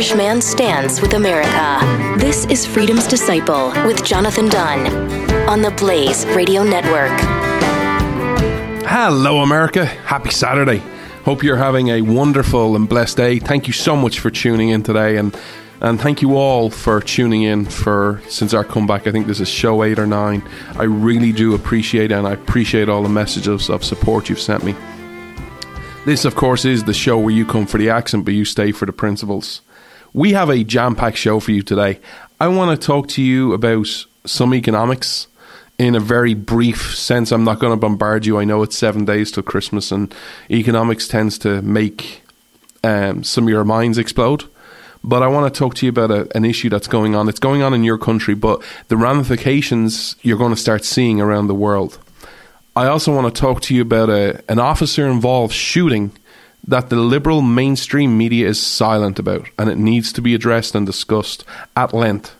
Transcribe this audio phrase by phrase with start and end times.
[0.00, 2.18] Irish man stands with America.
[2.18, 4.86] This is Freedom's Disciple with Jonathan Dunn
[5.46, 7.10] on the Blaze Radio Network.
[8.88, 9.84] Hello, America.
[9.84, 10.78] Happy Saturday.
[11.26, 13.40] Hope you're having a wonderful and blessed day.
[13.40, 15.38] Thank you so much for tuning in today, and
[15.82, 19.06] and thank you all for tuning in for since our comeback.
[19.06, 20.42] I think this is show eight or nine.
[20.76, 24.74] I really do appreciate and I appreciate all the messages of support you've sent me.
[26.06, 28.72] This, of course, is the show where you come for the accent, but you stay
[28.72, 29.60] for the principles.
[30.12, 32.00] We have a jam packed show for you today.
[32.40, 33.86] I want to talk to you about
[34.24, 35.28] some economics
[35.78, 37.30] in a very brief sense.
[37.30, 38.38] I'm not going to bombard you.
[38.38, 40.12] I know it's seven days till Christmas, and
[40.50, 42.22] economics tends to make
[42.82, 44.44] um, some of your minds explode.
[45.04, 47.28] But I want to talk to you about a, an issue that's going on.
[47.28, 51.46] It's going on in your country, but the ramifications you're going to start seeing around
[51.46, 51.98] the world.
[52.74, 56.12] I also want to talk to you about a, an officer involved shooting
[56.66, 60.86] that the liberal mainstream media is silent about, and it needs to be addressed and
[60.86, 61.44] discussed
[61.76, 62.34] at length.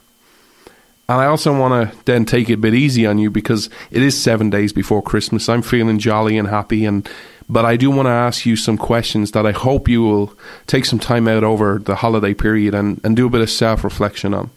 [1.08, 4.00] And I also want to then take it a bit easy on you because it
[4.02, 5.48] is seven days before Christmas.
[5.48, 7.08] I'm feeling jolly and happy, and
[7.48, 10.32] but I do want to ask you some questions that I hope you will
[10.68, 13.82] take some time out over the holiday period and, and do a bit of self
[13.82, 14.50] reflection on.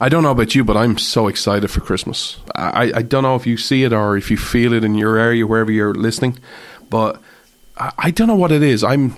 [0.00, 2.38] I don't know about you, but I'm so excited for Christmas.
[2.56, 5.16] I, I don't know if you see it or if you feel it in your
[5.16, 6.40] area, wherever you're listening,
[6.90, 7.22] but
[7.76, 8.84] I, I don't know what it is.
[8.84, 9.14] I'm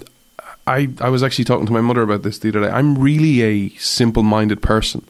[0.67, 2.69] I, I was actually talking to my mother about this the other day.
[2.69, 5.07] I'm really a simple minded person.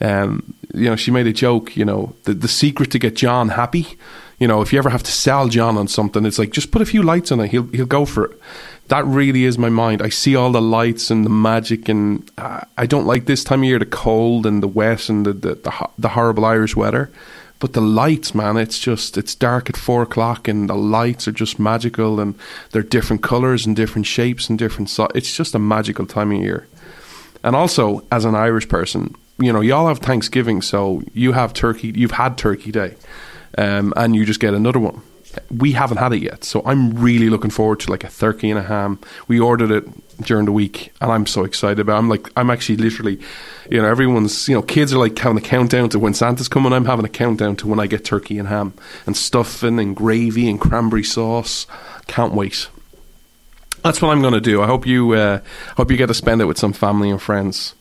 [0.00, 3.50] Um, you know, she made a joke, you know, the, the secret to get John
[3.50, 3.98] happy,
[4.38, 6.82] you know, if you ever have to sell John on something, it's like just put
[6.82, 8.40] a few lights on it, he'll he'll go for it.
[8.88, 10.02] That really is my mind.
[10.02, 13.60] I see all the lights and the magic, and uh, I don't like this time
[13.60, 17.10] of year, the cold and the wet and the the, the, the horrible Irish weather.
[17.58, 21.32] But the lights, man, it's just it's dark at four o'clock, and the lights are
[21.32, 22.34] just magical, and
[22.72, 24.90] they're different colors and different shapes and different.
[24.90, 26.66] So- it's just a magical time of year.
[27.42, 31.92] And also, as an Irish person, you know, y'all have Thanksgiving, so you have turkey.
[31.94, 32.94] You've had Turkey Day,
[33.56, 35.00] um, and you just get another one.
[35.50, 38.58] We haven't had it yet, so I'm really looking forward to like a turkey and
[38.58, 38.98] a ham.
[39.28, 39.84] We ordered it
[40.20, 41.94] during the week, and I'm so excited about.
[41.94, 41.98] It.
[41.98, 43.20] I'm like, I'm actually literally,
[43.70, 46.72] you know, everyone's, you know, kids are like having a countdown to when Santa's coming.
[46.72, 48.74] I'm having a countdown to when I get turkey and ham
[49.06, 51.66] and stuffing and gravy and cranberry sauce.
[52.06, 52.68] Can't wait.
[53.82, 54.62] That's what I'm going to do.
[54.62, 55.40] I hope you uh,
[55.76, 57.74] hope you get to spend it with some family and friends.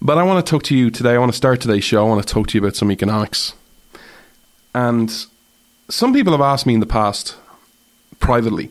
[0.00, 1.14] But I want to talk to you today.
[1.14, 2.04] I want to start today's show.
[2.04, 3.54] I want to talk to you about some economics.
[4.74, 5.10] And
[5.88, 7.36] some people have asked me in the past,
[8.20, 8.70] privately,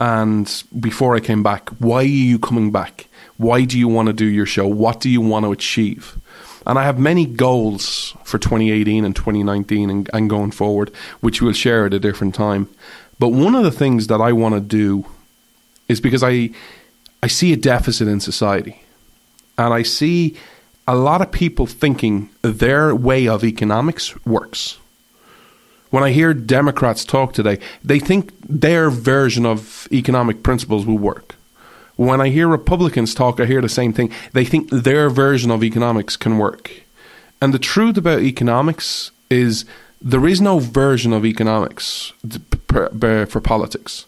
[0.00, 3.08] and before I came back, why are you coming back?
[3.36, 4.66] Why do you want to do your show?
[4.66, 6.16] What do you want to achieve?
[6.66, 11.52] And I have many goals for 2018 and 2019 and, and going forward, which we'll
[11.52, 12.68] share at a different time.
[13.18, 15.06] But one of the things that I want to do
[15.88, 16.50] is because I
[17.22, 18.82] I see a deficit in society.
[19.56, 20.36] And I see
[20.86, 24.78] a lot of people thinking their way of economics works.
[25.90, 31.36] When I hear Democrats talk today, they think their version of economic principles will work.
[31.96, 34.12] When I hear Republicans talk, I hear the same thing.
[34.32, 36.70] They think their version of economics can work.
[37.40, 39.64] And the truth about economics is
[40.00, 42.12] there is no version of economics
[42.68, 44.06] for politics.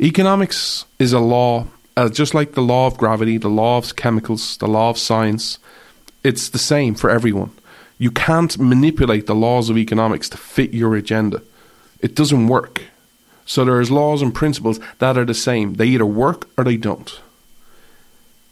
[0.00, 4.56] Economics is a law, uh, just like the law of gravity, the law of chemicals,
[4.58, 5.58] the law of science.
[6.22, 7.50] It's the same for everyone.
[7.98, 11.42] You can't manipulate the laws of economics to fit your agenda.
[12.00, 12.82] It doesn't work.
[13.46, 15.74] So there's laws and principles that are the same.
[15.74, 17.20] They either work or they don't.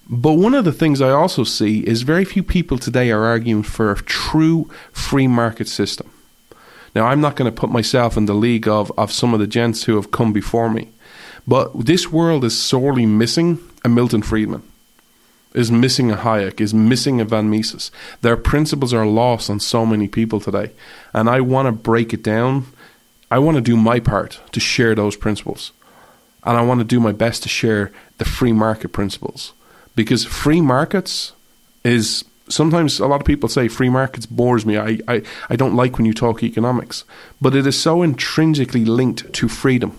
[0.08, 3.62] But one of the things I also see is very few people today are arguing
[3.62, 6.10] for a true free market system.
[6.94, 9.46] Now, I'm not going to put myself in the league of, of some of the
[9.46, 10.88] gents who have come before me,
[11.46, 14.62] but this world is sorely missing a Milton Friedman,
[15.54, 17.90] is missing a Hayek, is missing a Von Mises.
[18.20, 20.70] Their principles are lost on so many people today,
[21.12, 22.66] and I want to break it down.
[23.30, 25.72] I want to do my part to share those principles,
[26.44, 29.52] and I want to do my best to share the free market principles
[29.94, 31.32] because free markets
[31.84, 34.78] is sometimes a lot of people say free markets bores me.
[34.78, 37.04] I, I, I don't like when you talk economics.
[37.40, 39.98] But it is so intrinsically linked to freedom.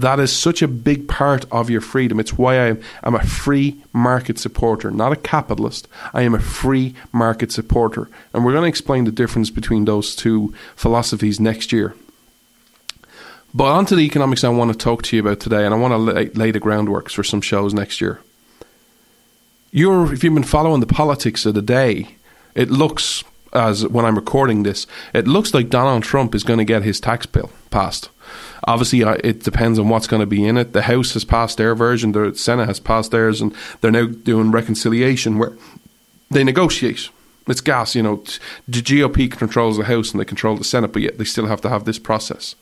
[0.00, 2.18] That is such a big part of your freedom.
[2.18, 5.88] It's why I am a free market supporter, not a capitalist.
[6.14, 8.08] I am a free market supporter.
[8.32, 11.94] And we're going to explain the difference between those two philosophies next year.
[13.52, 15.76] But on to the economics I want to talk to you about today, and I
[15.76, 18.20] want to lay, lay the groundwork for some shows next year.
[19.70, 22.16] You're, if you've been following the politics of the day,
[22.54, 26.64] it looks as when I'm recording this, it looks like Donald Trump is going to
[26.64, 28.08] get his tax bill passed.
[28.64, 30.72] Obviously, it depends on what's going to be in it.
[30.72, 34.50] The House has passed their version, the Senate has passed theirs, and they're now doing
[34.50, 35.52] reconciliation where
[36.30, 37.08] they negotiate.
[37.46, 38.22] It's gas, you know.
[38.68, 41.60] The GOP controls the House and they control the Senate, but yet they still have
[41.62, 42.54] to have this process.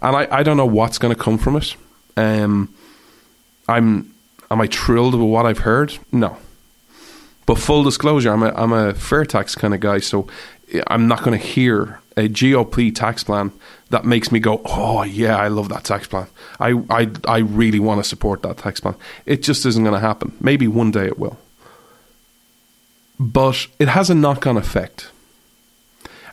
[0.00, 1.76] And I, I don't know what's going to come from it.
[2.16, 2.74] Um,
[3.68, 4.14] I'm
[4.50, 5.98] am I thrilled with what I've heard?
[6.12, 6.36] No.
[7.46, 10.28] But full disclosure, I'm a I'm a fair tax kind of guy, so
[10.86, 13.52] I'm not going to hear a GOP tax plan
[13.92, 16.26] that makes me go, oh yeah, I love that tax plan.
[16.58, 18.96] I I I really want to support that tax plan.
[19.26, 20.32] It just isn't going to happen.
[20.40, 21.38] Maybe one day it will,
[23.20, 25.10] but it has a knock-on effect,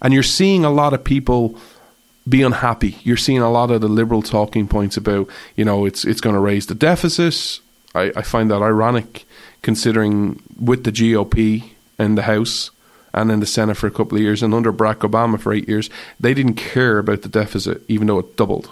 [0.01, 1.59] and you're seeing a lot of people
[2.27, 2.97] be unhappy.
[3.03, 6.35] You're seeing a lot of the liberal talking points about, you know, it's it's going
[6.35, 7.61] to raise the deficits.
[7.93, 9.25] I, I find that ironic,
[9.61, 12.71] considering with the GOP in the House
[13.13, 15.67] and in the Senate for a couple of years, and under Barack Obama for eight
[15.67, 15.89] years,
[16.19, 18.71] they didn't care about the deficit, even though it doubled.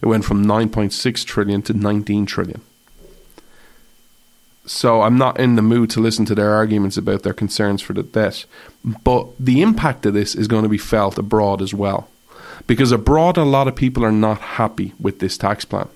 [0.00, 2.60] It went from 9.6 trillion to 19 trillion.
[4.64, 7.92] So I'm not in the mood to listen to their arguments about their concerns for
[7.92, 8.44] the debt.
[8.84, 12.08] But the impact of this is going to be felt abroad as well.
[12.66, 15.88] Because abroad, a lot of people are not happy with this tax plan.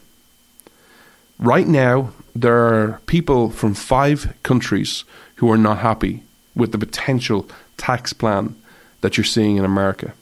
[1.38, 5.04] Right now, there are people from five countries
[5.36, 6.22] who are not happy
[6.54, 8.54] with the potential tax plan
[9.00, 10.14] that you're seeing in America.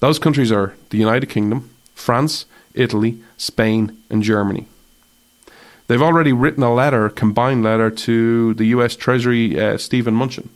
[0.00, 4.66] Those countries are the United Kingdom, France, Italy, Spain, and Germany.
[5.86, 10.48] They've already written a letter, combined letter, to the US Treasury, uh, Steven Mnuchin.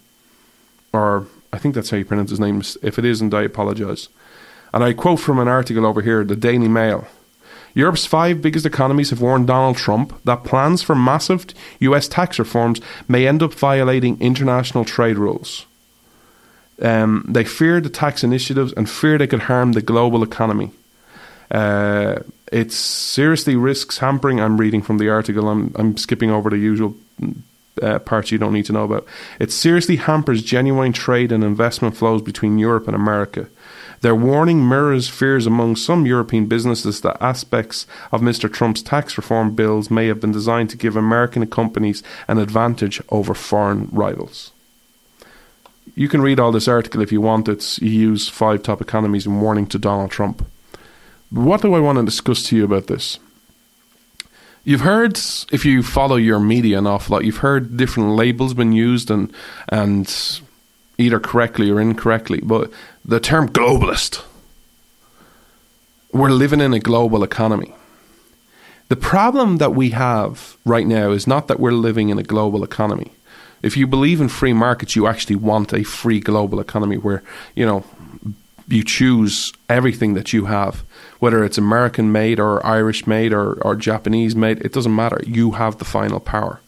[0.93, 2.62] Or I think that's how you pronounce his name.
[2.83, 4.09] If it isn't, I apologise.
[4.73, 7.06] And I quote from an article over here, the Daily Mail.
[7.75, 11.47] Europe's five biggest economies have warned Donald Trump that plans for massive
[11.81, 15.67] US tax reforms may end up violating international trade rules.
[16.82, 20.70] Um, they fear the tax initiatives and fear they could harm the global economy.
[21.50, 22.17] Uh,
[22.52, 24.40] it seriously risks hampering.
[24.40, 25.49] I'm reading from the article.
[25.49, 26.94] I'm I'm skipping over the usual
[27.82, 29.06] uh, parts you don't need to know about.
[29.38, 33.49] It seriously hampers genuine trade and investment flows between Europe and America.
[34.00, 38.52] Their warning mirrors fears among some European businesses that aspects of Mr.
[38.52, 43.34] Trump's tax reform bills may have been designed to give American companies an advantage over
[43.34, 44.52] foreign rivals.
[45.94, 47.49] You can read all this article if you want.
[47.49, 50.47] It's EU's five top economies in warning to Donald Trump.
[51.33, 53.19] But what do I want to discuss to you about this?
[54.65, 55.17] You've heard,
[55.53, 59.33] if you follow your media an awful lot, you've heard different labels been used and
[59.69, 60.41] and
[60.99, 62.41] either correctly or incorrectly.
[62.43, 62.71] But
[63.05, 64.25] the term globalist.
[66.12, 67.75] We're living in a global economy.
[68.88, 72.65] The problem that we have right now is not that we're living in a global
[72.65, 73.12] economy.
[73.62, 77.23] If you believe in free markets, you actually want a free global economy where,
[77.55, 77.85] you know,
[78.69, 80.83] you choose everything that you have,
[81.21, 85.21] whether it's American made or Irish made or, or Japanese made, it doesn't matter.
[85.26, 86.61] You have the final power.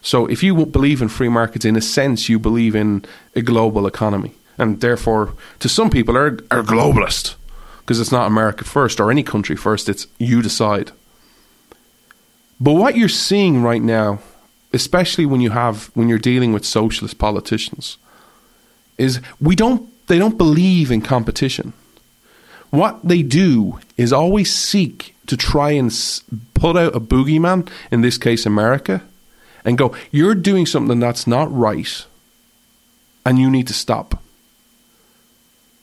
[0.00, 3.04] So if you believe in free markets, in a sense, you believe in
[3.36, 7.34] a global economy and therefore, to some people, are are globalist
[7.80, 9.88] because it's not America first or any country first.
[9.88, 10.92] It's you decide.
[12.60, 14.20] But what you're seeing right now,
[14.72, 17.98] especially when you have when you're dealing with socialist politicians,
[18.98, 21.72] is we don't they don't believe in competition.
[22.70, 25.92] What they do is always seek to try and
[26.54, 29.02] put out a boogeyman, in this case America,
[29.64, 32.04] and go, you're doing something that's not right,
[33.24, 34.22] and you need to stop.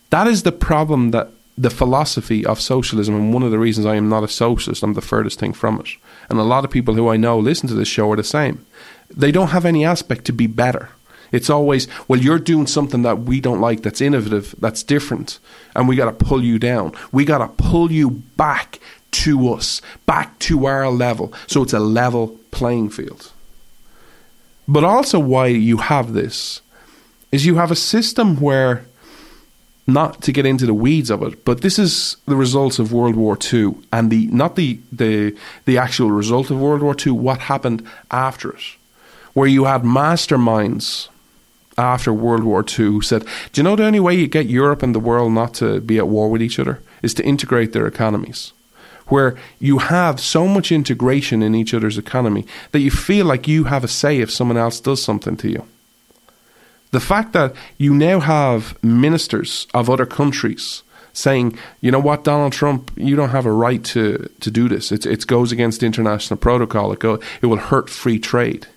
[0.09, 3.95] That is the problem that the philosophy of socialism, and one of the reasons I
[3.95, 5.89] am not a socialist, I'm the furthest thing from it.
[6.29, 8.65] And a lot of people who I know listen to this show are the same.
[9.09, 10.89] They don't have any aspect to be better.
[11.31, 15.39] It's always, well, you're doing something that we don't like, that's innovative, that's different,
[15.75, 16.93] and we got to pull you down.
[17.11, 18.79] We got to pull you back
[19.11, 21.33] to us, back to our level.
[21.47, 23.31] So it's a level playing field.
[24.67, 26.61] But also, why you have this
[27.31, 28.85] is you have a system where
[29.93, 33.15] not to get into the weeds of it, but this is the results of World
[33.15, 37.13] War II, and the not the the the actual result of World War II.
[37.13, 38.63] What happened after it,
[39.33, 41.09] where you had masterminds
[41.79, 44.83] after World War II who said, Do you know the only way you get Europe
[44.83, 47.87] and the world not to be at war with each other is to integrate their
[47.87, 48.53] economies?
[49.07, 53.63] Where you have so much integration in each other's economy that you feel like you
[53.63, 55.65] have a say if someone else does something to you.
[56.91, 60.81] The fact that you now have ministers of other countries
[61.13, 64.91] saying, you know what, Donald Trump, you don't have a right to, to do this.
[64.91, 66.91] It, it goes against international protocol.
[66.91, 68.67] It, go, it will hurt free trade.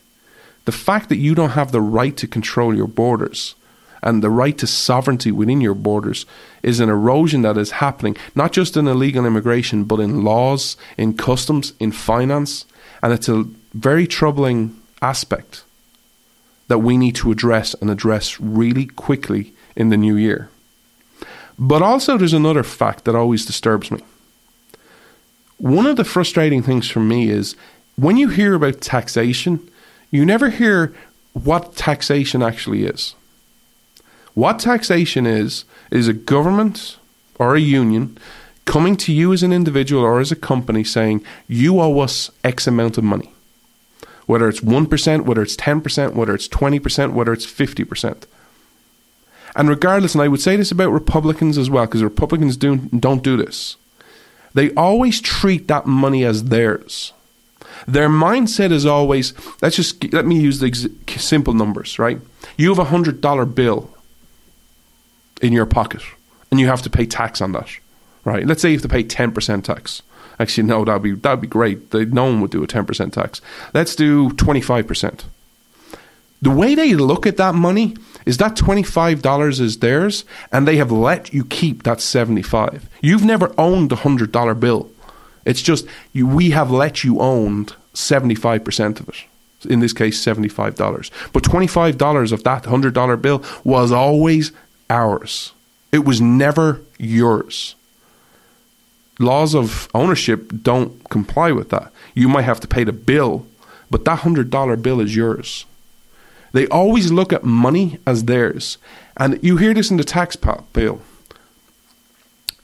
[0.65, 3.55] The fact that you don't have the right to control your borders
[4.03, 6.27] and the right to sovereignty within your borders
[6.63, 11.17] is an erosion that is happening, not just in illegal immigration, but in laws, in
[11.17, 12.65] customs, in finance.
[13.03, 15.65] And it's a very troubling aspect
[16.69, 20.49] that we need to address and address really quickly in the new year.
[21.59, 24.03] But also, there's another fact that always disturbs me.
[25.59, 27.55] One of the frustrating things for me is
[27.97, 29.71] when you hear about taxation,
[30.11, 30.95] you never hear
[31.35, 33.15] what taxation actually is.
[34.35, 36.99] What taxation is, is a government
[37.39, 38.19] or a union
[38.65, 42.67] coming to you as an individual or as a company saying, you owe us X
[42.67, 43.32] amount of money.
[44.27, 48.25] Whether it's 1%, whether it's 10%, whether it's 20%, whether it's 50%.
[49.55, 53.23] And regardless, and I would say this about Republicans as well, because Republicans do, don't
[53.23, 53.77] do this.
[54.55, 57.13] They always treat that money as theirs.
[57.87, 62.21] Their mindset is always, let's just, let me use the ex- simple numbers, right?
[62.57, 63.91] You have a $100 bill
[65.41, 66.03] in your pocket
[66.51, 67.69] and you have to pay tax on that,
[68.25, 68.47] right?
[68.47, 70.03] Let's say you have to pay 10% tax.
[70.39, 71.93] Actually, no, that'd be, that'd be great.
[71.93, 73.41] No one would do a 10% tax.
[73.75, 75.25] Let's do 25%.
[76.43, 77.97] The way they look at that money
[78.27, 82.89] is that $25 is theirs and they have let you keep that 75.
[83.01, 84.91] You've never owned a $100 bill.
[85.45, 89.25] It's just you, we have let you own 75% of it.
[89.71, 91.11] In this case, $75.
[91.33, 94.51] But $25 of that $100 bill was always
[94.91, 95.53] ours.
[95.93, 97.77] It was never yours.
[99.19, 101.93] Laws of ownership don't comply with that.
[102.15, 103.47] You might have to pay the bill,
[103.91, 105.65] but that $100 bill is yours.
[106.53, 108.79] They always look at money as theirs.
[109.17, 111.01] And you hear this in the tax bill.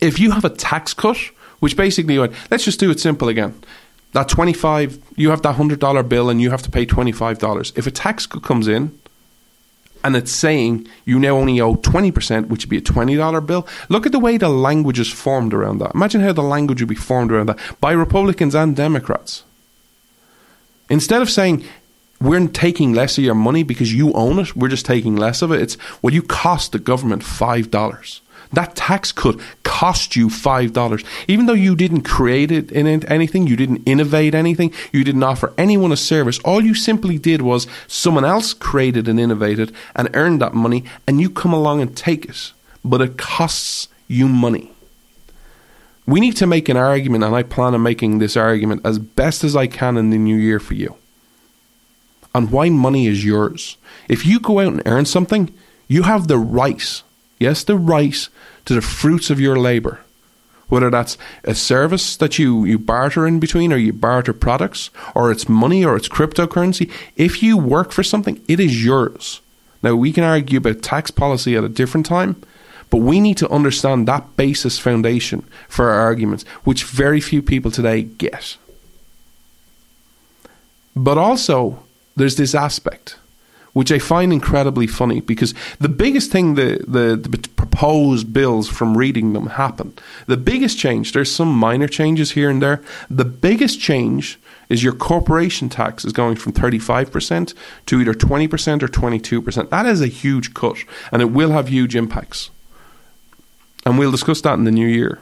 [0.00, 1.18] If you have a tax cut,
[1.60, 3.60] which basically, let's just do it simple again.
[4.12, 7.76] That 25, you have that $100 bill and you have to pay $25.
[7.76, 8.98] If a tax cut comes in
[10.04, 14.06] and it's saying you now only owe 20%, which would be a $20 bill, look
[14.06, 15.94] at the way the language is formed around that.
[15.94, 19.44] Imagine how the language would be formed around that by Republicans and Democrats.
[20.88, 21.64] Instead of saying
[22.20, 24.56] we're taking less of your money because you own it.
[24.56, 25.60] We're just taking less of it.
[25.60, 28.20] It's well, you cost the government five dollars.
[28.52, 29.38] That tax cut
[29.78, 34.34] cost you five dollars, even though you didn't create it in anything, you didn't innovate
[34.34, 36.40] anything, you didn't offer anyone a service.
[36.40, 41.20] All you simply did was someone else created and innovated and earned that money, and
[41.20, 42.52] you come along and take it.
[42.84, 44.72] But it costs you money.
[46.06, 49.44] We need to make an argument, and I plan on making this argument as best
[49.44, 50.96] as I can in the new year for you
[52.34, 53.76] on why money is yours.
[54.08, 55.54] If you go out and earn something,
[55.86, 57.02] you have the right,
[57.38, 58.28] yes, the right
[58.68, 59.98] to the fruits of your labor.
[60.68, 65.32] Whether that's a service that you, you barter in between or you barter products, or
[65.32, 69.40] it's money or it's cryptocurrency, if you work for something, it is yours.
[69.82, 72.36] Now, we can argue about tax policy at a different time,
[72.90, 77.70] but we need to understand that basis foundation for our arguments, which very few people
[77.70, 78.58] today get.
[80.94, 81.82] But also,
[82.16, 83.16] there's this aspect
[83.78, 88.98] which I find incredibly funny because the biggest thing the, the, the, proposed bills from
[88.98, 89.96] reading them happen.
[90.26, 92.82] The biggest change, there's some minor changes here and there.
[93.08, 94.36] The biggest change
[94.68, 97.54] is your corporation tax is going from 35%
[97.86, 99.70] to either 20% or 22%.
[99.70, 100.78] That is a huge cut
[101.12, 102.50] and it will have huge impacts.
[103.86, 105.20] And we'll discuss that in the new year.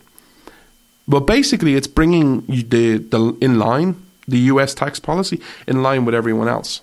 [1.06, 6.14] But basically, it's bringing the, the in line the US tax policy in line with
[6.14, 6.80] everyone else.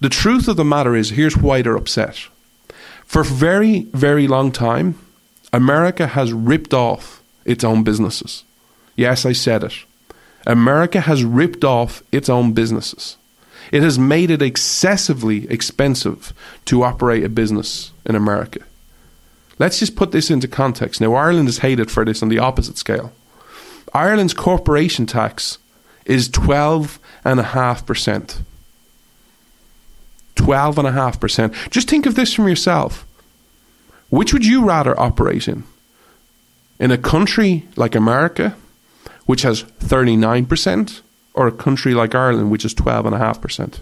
[0.00, 2.28] The truth of the matter is here's why they're upset.
[3.04, 4.98] For very, very long time,
[5.52, 8.44] America has ripped off its own businesses.
[8.96, 9.74] Yes, I said it.
[10.46, 13.16] America has ripped off its own businesses.
[13.72, 16.32] It has made it excessively expensive
[16.66, 18.60] to operate a business in America.
[19.58, 21.00] Let's just put this into context.
[21.00, 23.10] Now, Ireland is hated for this on the opposite scale.
[23.94, 25.58] Ireland's corporation tax
[26.04, 28.36] is 12.5%.
[30.36, 31.70] 12.5%.
[31.70, 33.06] Just think of this from yourself.
[34.08, 35.64] Which would you rather operate in?
[36.78, 38.54] In a country like America,
[39.26, 41.00] which has 39%,
[41.34, 43.80] or a country like Ireland, which is 12.5%?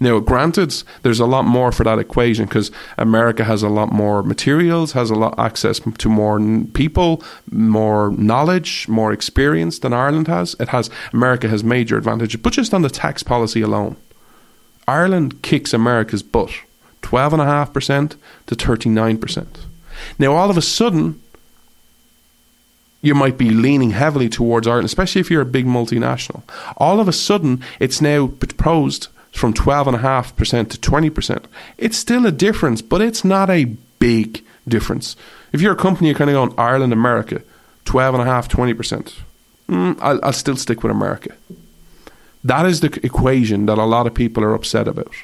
[0.00, 4.24] Now, granted, there's a lot more for that equation because America has a lot more
[4.24, 6.40] materials, has a lot access to more
[6.74, 10.56] people, more knowledge, more experience than Ireland has.
[10.58, 13.96] It has America has major advantages, but just on the tax policy alone,
[14.86, 16.50] Ireland kicks America's butt,
[17.02, 19.58] twelve and a half percent to thirty nine percent.
[20.18, 21.20] Now, all of a sudden,
[23.02, 26.42] you might be leaning heavily towards Ireland, especially if you're a big multinational.
[26.76, 31.44] All of a sudden, it's now proposed from 12.5% to 20%.
[31.78, 33.64] It's still a difference, but it's not a
[33.98, 35.16] big difference.
[35.52, 37.42] If you're a company, you're kind of going Ireland, America,
[37.86, 39.14] 12.5%, 20%.
[39.68, 41.34] Mm, I'll, I'll still stick with America.
[42.44, 45.14] That is the equation that a lot of people are upset about.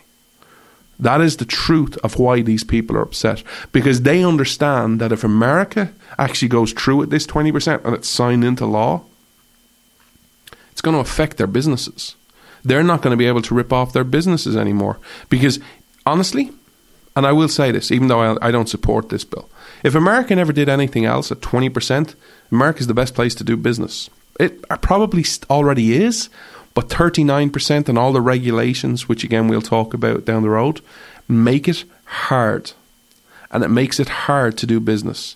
[1.00, 3.42] That is the truth of why these people are upset.
[3.70, 8.44] Because they understand that if America actually goes through with this 20% and it's signed
[8.44, 9.02] into law,
[10.72, 12.16] it's going to affect their businesses.
[12.64, 14.98] They're not going to be able to rip off their businesses anymore.
[15.28, 15.60] Because
[16.04, 16.50] honestly,
[17.14, 19.48] and I will say this, even though I, I don't support this bill,
[19.82, 22.14] if America never did anything else at 20%,
[22.50, 24.10] America's the best place to do business.
[24.38, 26.28] It uh, probably already is,
[26.78, 30.80] but 39% and all the regulations, which again we'll talk about down the road,
[31.26, 32.70] make it hard.
[33.50, 35.34] And it makes it hard to do business.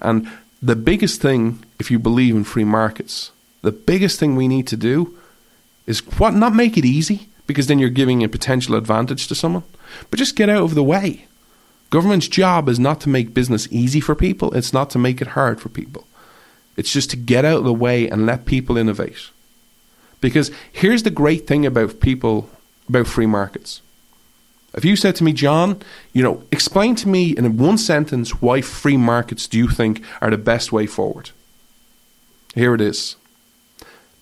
[0.00, 0.28] And
[0.60, 4.76] the biggest thing, if you believe in free markets, the biggest thing we need to
[4.76, 5.16] do
[5.86, 9.62] is what not make it easy, because then you're giving a potential advantage to someone,
[10.10, 11.26] but just get out of the way.
[11.90, 15.28] Government's job is not to make business easy for people, it's not to make it
[15.38, 16.08] hard for people.
[16.76, 19.28] It's just to get out of the way and let people innovate.
[20.22, 22.48] Because here's the great thing about people,
[22.88, 23.82] about free markets.
[24.72, 25.82] If you said to me, John,
[26.14, 30.30] you know, explain to me in one sentence why free markets do you think are
[30.30, 31.30] the best way forward?
[32.54, 33.16] Here it is.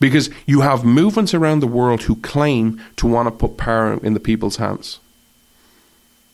[0.00, 4.14] Because you have movements around the world who claim to want to put power in
[4.14, 4.98] the people's hands.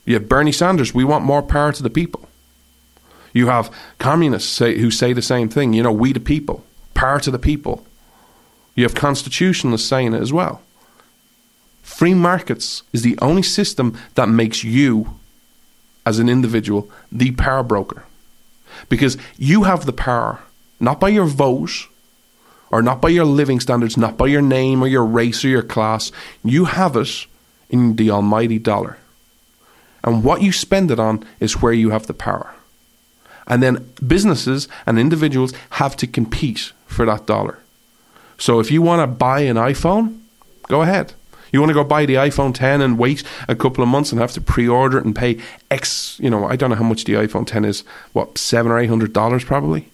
[0.05, 2.29] You have Bernie Sanders, we want more power to the people.
[3.33, 6.65] You have communists say, who say the same thing, you know, we the people,
[6.95, 7.85] power to the people.
[8.77, 10.63] You have constitutionalists saying it as well.
[11.83, 15.19] Free markets is the only system that makes you,
[16.05, 18.05] as an individual, the power broker.
[18.89, 20.41] Because you have the power,
[20.79, 21.89] not by your vote,
[22.71, 25.63] or not by your living standards, not by your name or your race or your
[25.63, 26.13] class.
[26.45, 27.27] You have it
[27.71, 28.99] in the almighty dollar.
[30.05, 32.55] And what you spend it on is where you have the power.
[33.47, 37.61] And then businesses and individuals have to compete for that dollar.
[38.39, 40.21] So if you want to buy an iPhone,
[40.69, 41.15] go ahead.
[41.53, 44.21] You want to go buy the iPhone 10 and wait a couple of months and
[44.21, 47.15] have to pre-order it and pay X, you know, I don't know how much the
[47.15, 49.91] iPhone 10 is, what, 7 or 800 dollars probably?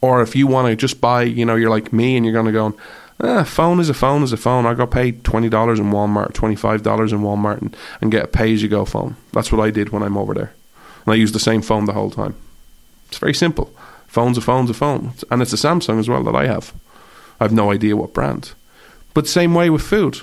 [0.00, 2.46] Or if you want to just buy, you know, you're like me and you're going
[2.46, 2.76] to go,
[3.20, 4.66] eh, phone is a phone is a phone.
[4.66, 5.44] I go pay $20
[5.78, 9.16] in Walmart, $25 in Walmart and, and get a pay-as-you-go phone.
[9.32, 10.52] That's what I did when I'm over there.
[11.04, 12.36] And I use the same phone the whole time.
[13.08, 13.72] It's very simple.
[14.06, 15.12] Phone's a phone's a phone.
[15.30, 16.72] And it's a Samsung as well that I have.
[17.40, 18.52] I have no idea what brand.
[19.14, 20.20] But same way with food.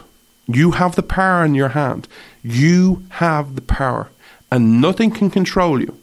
[0.48, 2.08] You have the power in your hand.
[2.44, 4.10] You have the power.
[4.52, 5.98] And nothing can control you.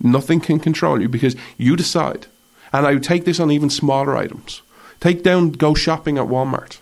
[0.00, 2.26] Nothing can control you because you decide.
[2.72, 4.62] And I would take this on even smaller items.
[5.00, 6.78] Take down, go shopping at Walmart.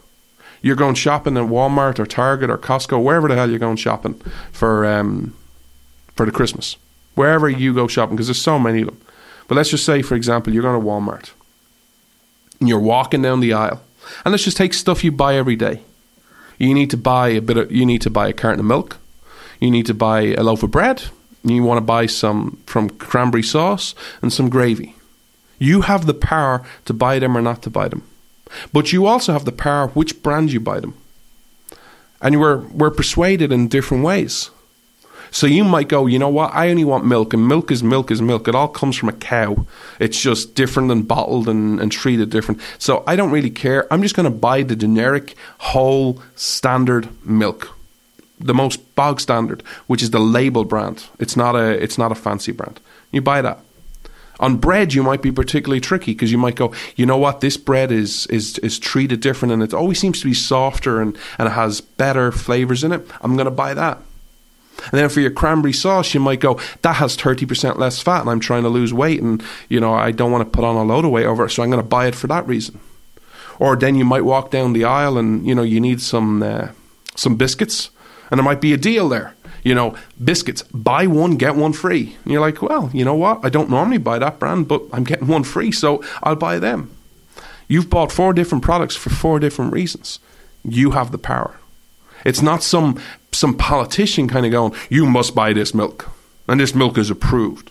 [0.62, 4.14] You're going shopping at Walmart or Target or Costco, wherever the hell you're going shopping
[4.52, 5.34] for um,
[6.16, 6.76] for the Christmas.
[7.14, 9.00] Wherever you go shopping, because there's so many of them.
[9.48, 11.30] But let's just say, for example, you're going to Walmart
[12.60, 13.82] and you're walking down the aisle,
[14.24, 15.82] and let's just take stuff you buy every day.
[16.58, 18.98] You need to buy a bit of, you need to buy a carton of milk,
[19.60, 21.04] you need to buy a loaf of bread,
[21.42, 24.94] you want to buy some from cranberry sauce and some gravy.
[25.58, 28.02] You have the power to buy them or not to buy them.
[28.72, 30.94] But you also have the power which brand you buy them.
[32.20, 34.50] And we're, we're persuaded in different ways.
[35.30, 36.52] So you might go, you know what?
[36.52, 38.48] I only want milk, and milk is milk is milk.
[38.48, 39.66] It all comes from a cow.
[39.98, 42.60] It's just different and bottled and, and treated different.
[42.78, 43.92] So I don't really care.
[43.92, 47.76] I'm just going to buy the generic, whole, standard milk,
[48.38, 51.04] the most bog standard, which is the label brand.
[51.18, 52.80] It's not a it's not a fancy brand.
[53.12, 53.60] You buy that.
[54.40, 57.58] On bread, you might be particularly tricky because you might go, you know what, this
[57.58, 61.48] bread is is is treated different and it always seems to be softer and, and
[61.48, 63.06] it has better flavors in it.
[63.20, 64.00] I'm going to buy that.
[64.84, 68.30] And then for your cranberry sauce, you might go, that has 30% less fat and
[68.30, 70.84] I'm trying to lose weight and, you know, I don't want to put on a
[70.84, 72.80] load of weight over it, so I'm going to buy it for that reason.
[73.58, 76.68] Or then you might walk down the aisle and, you know, you need some, uh,
[77.14, 77.90] some biscuits
[78.30, 79.34] and there might be a deal there.
[79.62, 82.16] You know, biscuits, buy one, get one free.
[82.24, 83.44] And you're like, well, you know what?
[83.44, 86.96] I don't normally buy that brand, but I'm getting one free, so I'll buy them.
[87.68, 90.18] You've bought four different products for four different reasons.
[90.64, 91.58] You have the power.
[92.24, 93.00] It's not some
[93.32, 96.10] some politician kind of going, "You must buy this milk,
[96.48, 97.70] and this milk is approved."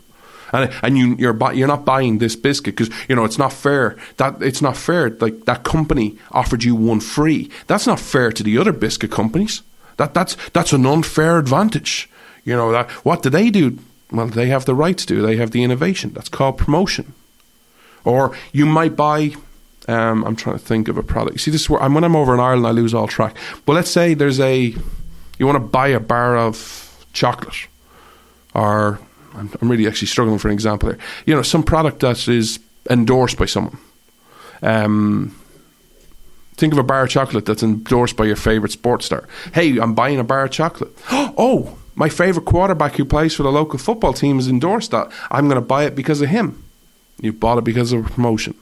[0.52, 3.98] And, and you you're you're not buying this biscuit because you know it's not fair.
[4.18, 5.10] That it's not fair.
[5.10, 7.50] Like that company offered you one free.
[7.68, 9.62] That's not fair to the other biscuit companies.
[9.98, 12.10] That that's that's an unfair advantage.
[12.44, 13.78] You know that what do they do?
[14.12, 15.06] Well they have the right to.
[15.06, 16.14] Do they have the innovation.
[16.14, 17.14] That's called promotion.
[18.06, 19.34] Or you might buy
[19.88, 21.40] um, I'm trying to think of a product.
[21.40, 23.36] See, this is where when I'm over in Ireland, I lose all track.
[23.66, 24.76] But let's say there's a
[25.40, 27.68] you want to buy a bar of chocolate,
[28.54, 29.00] or
[29.34, 31.00] I'm, really actually struggling for an example here.
[31.26, 33.78] You know, some product that is endorsed by someone.
[34.62, 35.36] Um,
[36.58, 39.28] think of a bar of chocolate that's endorsed by your favorite sports star.
[39.54, 40.92] Hey, I'm buying a bar of chocolate.
[41.42, 45.10] Oh, my favorite quarterback who plays for the local football team has endorsed that.
[45.32, 46.64] I'm going to buy it because of him.
[47.22, 48.56] You bought it because of a promotion.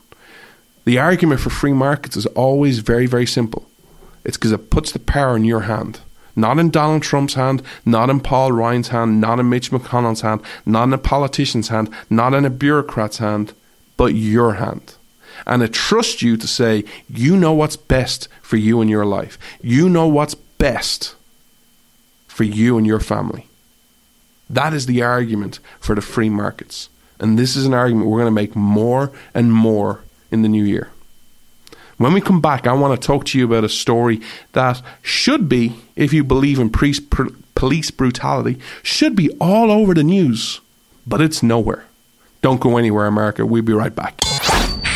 [0.85, 3.67] The argument for free markets is always very, very simple.
[4.23, 5.99] It's because it puts the power in your hand.
[6.37, 10.41] Not in Donald Trump's hand, not in Paul Ryan's hand, not in Mitch McConnell's hand,
[10.67, 13.53] not in a politician's hand, not in a bureaucrat's hand,
[13.97, 14.93] but your hand.
[15.47, 19.39] And I trust you to say, you know what's best for you and your life.
[19.61, 21.15] You know what's best
[22.27, 23.47] for you and your family.
[24.47, 26.89] That is the argument for the free markets.
[27.19, 30.63] And this is an argument we're going to make more and more in the new
[30.63, 30.91] year.
[31.97, 34.21] When we come back, I want to talk to you about a story
[34.53, 40.03] that should be, if you believe in pr- police brutality, should be all over the
[40.03, 40.61] news,
[41.07, 41.85] but it's nowhere.
[42.43, 43.47] Don't go anywhere, America.
[43.47, 44.19] We'll be right back.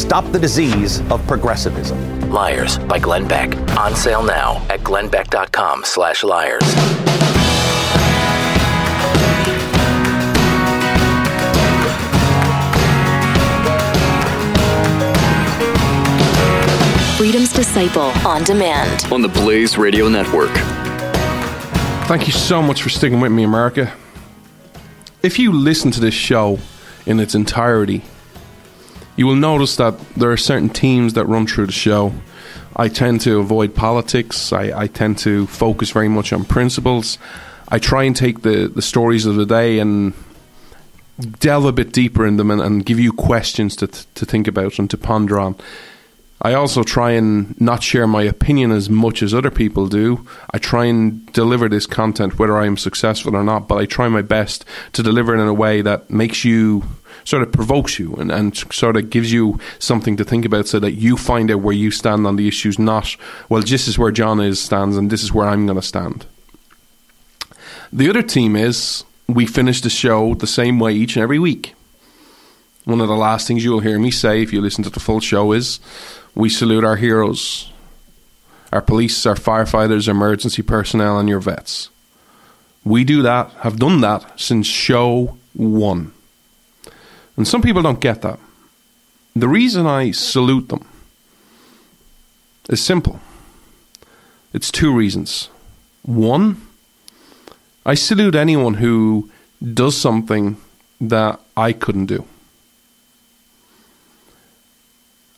[0.00, 2.30] stop the disease of progressivism.
[2.30, 3.54] Liars by Glenn Beck.
[3.78, 6.64] On sale now at glennbeck.com slash liars.
[17.16, 19.04] Freedom's Disciple on demand.
[19.12, 20.50] on the Blaze Radio Network.
[22.08, 23.92] Thank you so much for sticking with me, America.
[25.22, 26.58] If you listen to this show
[27.04, 28.02] in its entirety,
[29.20, 32.10] you will notice that there are certain themes that run through the show.
[32.74, 34.50] I tend to avoid politics.
[34.50, 37.18] I, I tend to focus very much on principles.
[37.68, 40.14] I try and take the, the stories of the day and
[41.38, 44.78] delve a bit deeper in them and, and give you questions to, to think about
[44.78, 45.54] and to ponder on.
[46.40, 50.26] I also try and not share my opinion as much as other people do.
[50.50, 54.08] I try and deliver this content whether I am successful or not, but I try
[54.08, 56.84] my best to deliver it in a way that makes you
[57.30, 60.80] sort of provokes you and, and sort of gives you something to think about so
[60.80, 63.16] that you find out where you stand on the issues, not,
[63.48, 66.26] well, this is where John is stands and this is where I'm going to stand.
[67.92, 71.74] The other team is we finish the show the same way each and every week.
[72.84, 75.20] One of the last things you'll hear me say if you listen to the full
[75.20, 75.78] show is
[76.34, 77.70] we salute our heroes,
[78.72, 81.90] our police, our firefighters, emergency personnel, and your vets.
[82.84, 86.12] We do that, have done that since show one.
[87.40, 88.38] And some people don't get that.
[89.34, 90.86] The reason I salute them
[92.68, 93.18] is simple
[94.52, 95.48] it's two reasons.
[96.02, 96.60] One,
[97.86, 99.30] I salute anyone who
[99.72, 100.58] does something
[101.00, 102.26] that I couldn't do.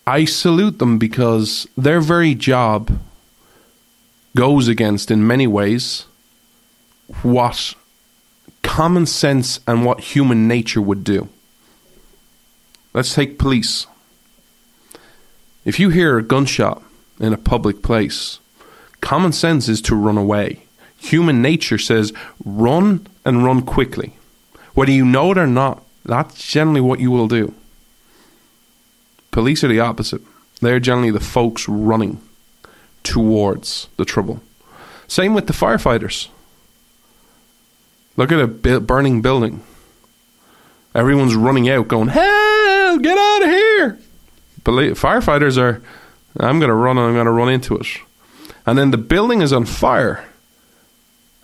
[0.04, 2.98] I salute them because their very job
[4.34, 6.06] goes against, in many ways,
[7.22, 7.74] what
[8.64, 11.28] common sense and what human nature would do.
[12.94, 13.86] Let's take police.
[15.64, 16.82] If you hear a gunshot
[17.20, 18.38] in a public place,
[19.00, 20.64] common sense is to run away.
[20.98, 22.12] Human nature says
[22.44, 24.14] run and run quickly.
[24.74, 27.54] Whether you know it or not, that's generally what you will do.
[29.30, 30.22] Police are the opposite.
[30.60, 32.20] They're generally the folks running
[33.02, 34.40] towards the trouble.
[35.08, 36.28] Same with the firefighters.
[38.16, 39.62] Look at a bu- burning building.
[40.94, 42.08] Everyone's running out, going,
[42.92, 43.98] "Hell, get out of here!"
[44.64, 45.82] Poli- firefighters are,
[46.38, 47.86] "I'm going to run and I'm going to run into it,"
[48.66, 50.24] and then the building is on fire.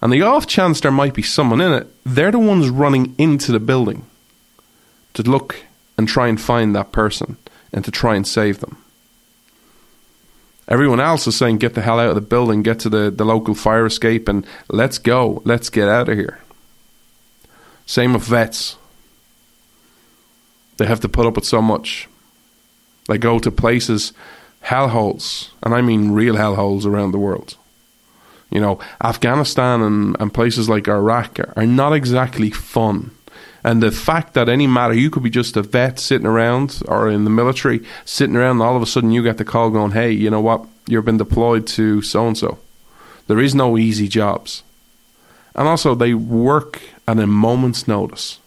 [0.01, 3.51] And the off chance there might be someone in it, they're the ones running into
[3.51, 4.05] the building
[5.15, 5.57] to look
[5.97, 7.37] and try and find that person
[7.73, 8.77] and to try and save them.
[10.69, 13.25] Everyone else is saying, get the hell out of the building, get to the, the
[13.25, 15.43] local fire escape, and let's go.
[15.45, 16.39] Let's get out of here.
[17.87, 18.77] Same with vets.
[20.79, 22.09] They have to put up with so much.
[23.09, 24.13] They go to places,
[24.65, 27.57] hellholes, and I mean real hellholes around the world.
[28.51, 33.11] You know, Afghanistan and, and places like Iraq are, are not exactly fun.
[33.65, 37.11] And the fact that any matter, you could be just a vet sitting around or
[37.11, 39.93] in the military sitting around, and all of a sudden you get the call going,
[39.93, 40.65] hey, you know what?
[40.87, 42.59] You've been deployed to so and so.
[43.27, 44.63] There is no easy jobs.
[45.55, 48.39] And also, they work at a moment's notice.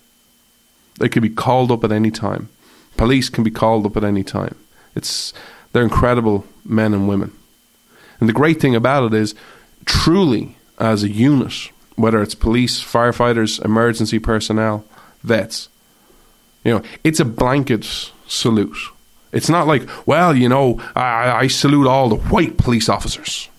[1.00, 2.50] They could be called up at any time.
[2.98, 4.56] Police can be called up at any time.
[4.96, 5.34] It's
[5.72, 7.32] they're incredible men and women.
[8.20, 9.34] And the great thing about it is,
[9.86, 14.86] truly, as a unit, whether it's police, firefighters, emergency personnel,
[15.24, 15.70] vets,
[16.64, 17.86] you know, it's a blanket
[18.28, 18.78] salute.
[19.32, 23.50] It's not like, well, you know, I, I salute all the white police officers,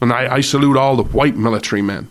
[0.00, 2.10] and I, I salute all the white military men.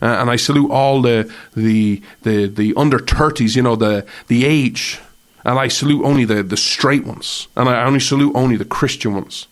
[0.00, 4.44] Uh, and I salute all the the the, the under thirties, you know, the the
[4.44, 5.00] age,
[5.44, 9.14] and I salute only the, the straight ones, and I only salute only the Christian
[9.14, 9.46] ones.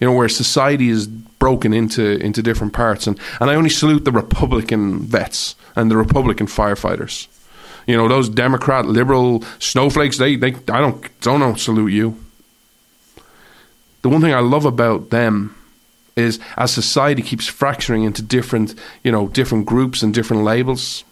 [0.00, 4.04] You know, where society is broken into into different parts, and, and I only salute
[4.04, 7.28] the Republican vets and the Republican firefighters.
[7.86, 12.16] You know, those Democrat liberal snowflakes, they, they I don't don't salute you.
[14.02, 15.54] The one thing I love about them
[16.16, 21.04] is as society keeps fracturing into different, you know, different groups and different labels,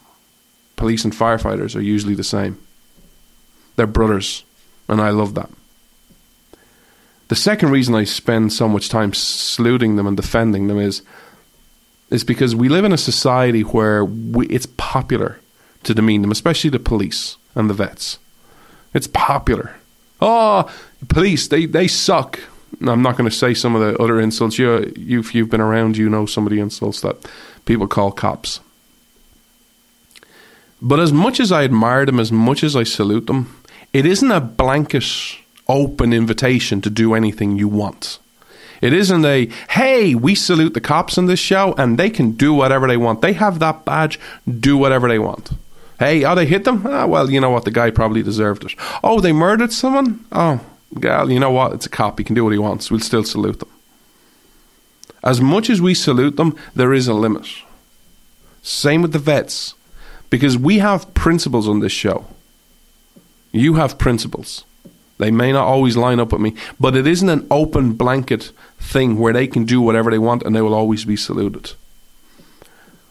[0.77, 2.59] police and firefighters are usually the same.
[3.77, 4.45] They're brothers,
[4.89, 5.51] and I love that.
[7.29, 11.03] The second reason I spend so much time saluting them and defending them is
[12.11, 15.41] is because we live in a society where we, it's popular
[15.83, 18.19] to demean them, especially the police and the vets.
[18.93, 19.77] It's popular.
[20.21, 20.71] Oh,
[21.09, 22.39] police, they, they suck.
[22.81, 24.59] I'm not going to say some of the other insults.
[24.59, 27.17] You, you, if you've been around, you know some of the insults that
[27.65, 28.61] people call cops.
[30.81, 33.57] But as much as I admire them, as much as I salute them,
[33.93, 35.05] it isn't a blanket
[35.69, 38.19] open invitation to do anything you want.
[38.81, 42.53] It isn't a, hey, we salute the cops in this show and they can do
[42.53, 43.21] whatever they want.
[43.21, 44.19] They have that badge,
[44.59, 45.53] do whatever they want.
[46.01, 46.85] Hey, oh, they hit them?
[46.85, 47.65] Ah, well, you know what?
[47.65, 48.75] The guy probably deserved it.
[49.05, 50.25] Oh, they murdered someone?
[50.33, 50.61] Oh,
[51.01, 51.73] gal, you know what?
[51.73, 52.19] It's a cop.
[52.19, 52.91] He can do what he wants.
[52.91, 53.71] We'll still salute them.
[55.25, 57.47] As much as we salute them, there is a limit.
[58.63, 59.75] Same with the vets.
[60.31, 62.27] Because we have principles on this show.
[63.53, 64.65] You have principles.
[65.19, 69.19] They may not always line up with me, but it isn't an open blanket thing
[69.19, 71.73] where they can do whatever they want and they will always be saluted.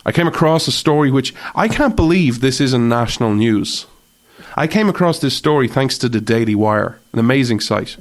[0.06, 3.86] I came across a story which I can't believe this isn't national news.
[4.56, 7.98] I came across this story thanks to the Daily Wire, an amazing site.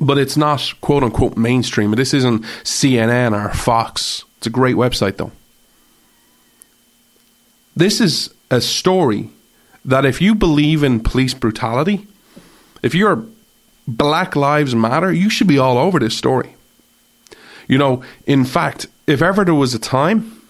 [0.00, 1.90] But it's not quote unquote mainstream.
[1.92, 4.24] This isn't CNN or Fox.
[4.38, 5.32] It's a great website though.
[7.76, 9.30] This is a story
[9.84, 12.06] that if you believe in police brutality,
[12.82, 13.24] if you're
[13.86, 16.54] Black Lives Matter, you should be all over this story.
[17.68, 20.42] You know, in fact, if ever there was a time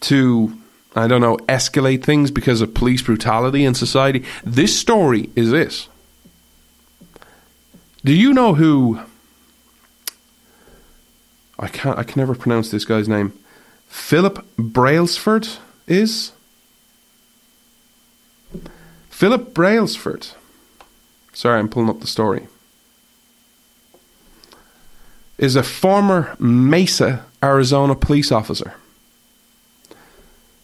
[0.00, 0.59] to,
[0.94, 5.88] I don't know, escalate things because of police brutality in society, this story is this.
[8.04, 9.00] Do you know who?
[11.58, 11.98] I can't.
[11.98, 13.38] I can never pronounce this guy's name.
[13.86, 15.48] Philip Brailsford
[15.86, 16.32] is.
[19.10, 20.28] Philip Brailsford.
[21.34, 22.48] Sorry, I'm pulling up the story.
[25.36, 28.74] Is a former Mesa, Arizona police officer.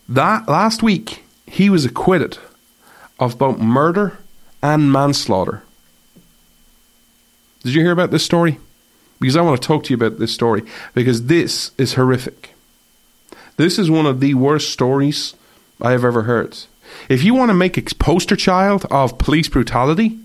[0.09, 2.39] That last week, he was acquitted
[3.19, 4.19] of both murder
[4.63, 5.63] and manslaughter.
[7.63, 8.59] Did you hear about this story?
[9.21, 10.63] Because I want to talk to you about this story
[10.95, 12.55] because this is horrific.
[13.57, 15.35] This is one of the worst stories
[15.81, 16.57] I have ever heard.
[17.09, 20.19] If you want to make a poster child of police brutality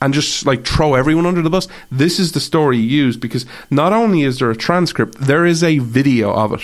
[0.00, 3.46] and just like throw everyone under the bus, this is the story you use because
[3.70, 6.62] not only is there a transcript, there is a video of it.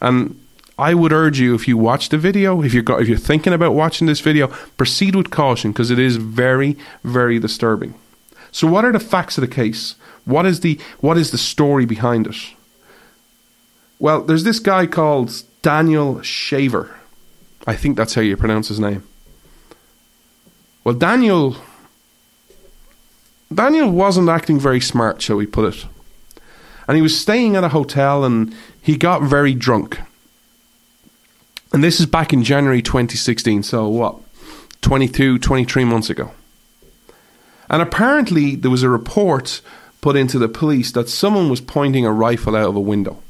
[0.00, 0.40] And
[0.80, 3.74] I would urge you if you watch the video, if you're if you're thinking about
[3.74, 4.46] watching this video,
[4.78, 7.94] proceed with caution because it is very very disturbing.
[8.50, 9.94] So what are the facts of the case?
[10.24, 12.36] What is the what is the story behind it?
[13.98, 16.96] Well, there's this guy called Daniel Shaver.
[17.66, 19.02] I think that's how you pronounce his name.
[20.82, 21.56] Well, Daniel
[23.52, 25.86] Daniel wasn't acting very smart, shall we put it.
[26.88, 30.00] And he was staying at a hotel and he got very drunk.
[31.72, 34.16] And this is back in January 2016, so what?
[34.80, 36.32] 22, 23 months ago.
[37.68, 39.60] And apparently, there was a report
[40.00, 43.22] put into the police that someone was pointing a rifle out of a window.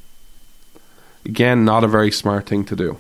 [1.27, 2.97] Again, not a very smart thing to do.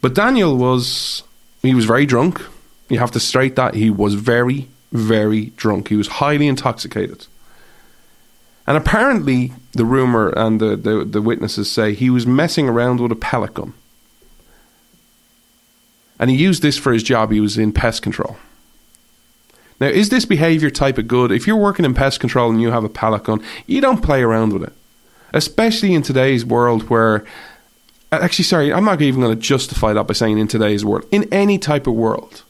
[0.00, 1.24] But Daniel was
[1.62, 2.40] he was very drunk.
[2.88, 5.88] You have to state that he was very, very drunk.
[5.88, 7.26] He was highly intoxicated.
[8.68, 13.10] And apparently, the rumor and the, the, the witnesses say he was messing around with
[13.10, 13.74] a pellet gun.
[16.18, 17.30] And he used this for his job.
[17.30, 18.36] He was in pest control.
[19.78, 21.30] Now, is this behavior type of good?
[21.30, 24.22] If you're working in pest control and you have a pellet gun, you don't play
[24.22, 24.72] around with it.
[25.34, 27.26] Especially in today's world where
[28.12, 31.06] uh, actually sorry, I'm not even going to justify that by saying in today's world.
[31.10, 32.42] In any type of world.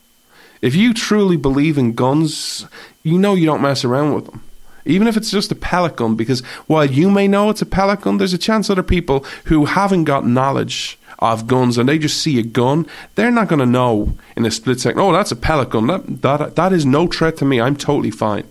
[0.63, 2.67] If you truly believe in guns,
[3.03, 4.43] you know you don't mess around with them.
[4.85, 8.03] Even if it's just a pellet gun, because while you may know it's a pellet
[8.03, 12.21] gun, there's a chance other people who haven't got knowledge of guns and they just
[12.21, 15.37] see a gun, they're not going to know in a split second, oh, that's a
[15.37, 15.87] pellet gun.
[15.87, 17.61] That, that, that is no threat to me.
[17.61, 18.47] I'm totally fine.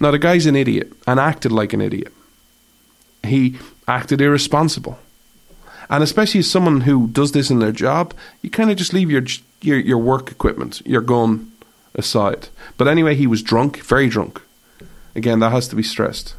[0.00, 2.12] Now, the guy's an idiot and acted like an idiot.
[3.22, 4.98] He acted irresponsible.
[5.90, 9.10] And especially as someone who does this in their job, you kind of just leave
[9.10, 9.24] your,
[9.60, 11.50] your, your work equipment, your gun
[11.94, 12.48] aside.
[12.76, 14.40] But anyway, he was drunk, very drunk.
[15.14, 16.34] Again, that has to be stressed.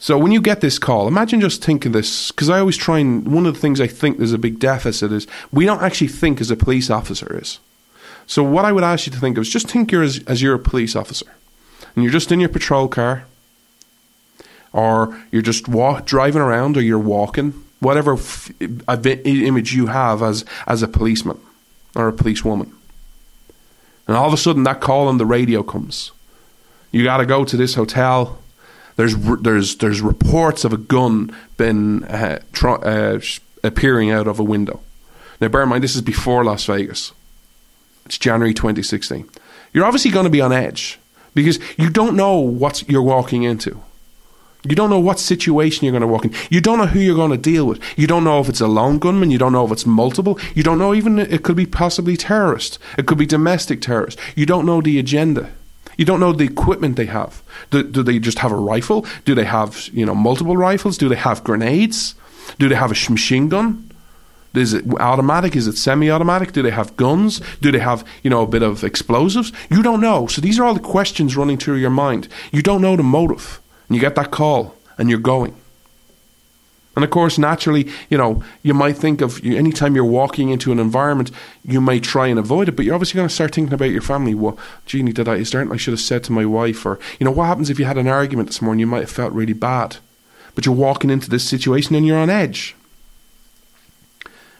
[0.00, 3.26] So when you get this call, imagine just thinking this, because I always try and
[3.32, 6.40] one of the things I think there's a big deficit is we don't actually think
[6.40, 7.58] as a police officer is.
[8.26, 10.40] So what I would ask you to think of is just think you're as, as
[10.40, 11.26] you're a police officer,
[11.94, 13.24] and you're just in your patrol car,
[14.72, 20.44] or you're just walk, driving around, or you're walking, whatever f- image you have as
[20.66, 21.40] as a policeman
[21.96, 22.72] or a policewoman,
[24.06, 26.12] and all of a sudden that call on the radio comes.
[26.92, 28.38] You got to go to this hotel
[28.98, 33.20] there's there's there's reports of a gun been uh, uh,
[33.62, 34.80] appearing out of a window.
[35.40, 37.12] Now, bear in mind, this is before Las Vegas.
[38.06, 39.30] It's January 2016.
[39.72, 40.98] You're obviously going to be on edge
[41.32, 43.80] because you don't know what you're walking into.
[44.64, 46.34] You don't know what situation you're going to walk in.
[46.50, 47.80] You don't know who you're going to deal with.
[47.96, 49.30] You don't know if it's a lone gunman.
[49.30, 50.40] You don't know if it's multiple.
[50.56, 52.80] You don't know even it could be possibly terrorist.
[52.98, 54.18] It could be domestic terrorist.
[54.34, 55.52] You don't know the agenda.
[55.98, 57.42] You don't know the equipment they have.
[57.70, 59.04] Do, do they just have a rifle?
[59.26, 60.96] Do they have you know multiple rifles?
[60.96, 62.14] Do they have grenades?
[62.58, 63.90] Do they have a machine gun?
[64.54, 65.54] Is it automatic?
[65.54, 66.52] Is it semi-automatic?
[66.52, 67.40] Do they have guns?
[67.60, 69.52] Do they have you know a bit of explosives?
[69.70, 70.26] You don't know.
[70.28, 72.28] So these are all the questions running through your mind.
[72.52, 75.54] You don't know the motive, and you get that call, and you're going.
[76.98, 80.80] And of course, naturally, you know, you might think of anytime you're walking into an
[80.80, 81.30] environment,
[81.62, 84.02] you might try and avoid it, but you're obviously going to start thinking about your
[84.02, 84.34] family.
[84.34, 86.84] Well, Jeannie, did I, is there I should have said to my wife?
[86.84, 88.80] Or, you know, what happens if you had an argument this morning?
[88.80, 89.98] You might have felt really bad.
[90.56, 92.74] But you're walking into this situation and you're on edge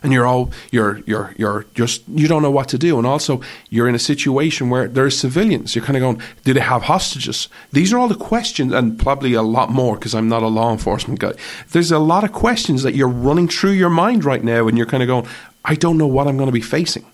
[0.03, 2.99] and you're all you're you're you're just you don't know what to do.
[2.99, 5.75] And also you're in a situation where there's civilians.
[5.75, 7.49] You're kind of going do they have hostages?
[7.73, 10.73] These are all the questions and probably a lot more because i'm not a law
[10.73, 11.33] enforcement guy.
[11.73, 14.87] There's a lot of questions that you're running through your mind right now and you're
[14.87, 15.27] kind of going
[15.65, 17.07] i don't know what i'm going to be facing.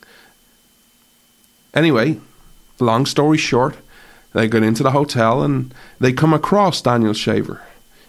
[1.73, 2.21] Anyway
[2.81, 3.77] long story short
[4.33, 7.63] they get into the hotel and they come across daniel shaver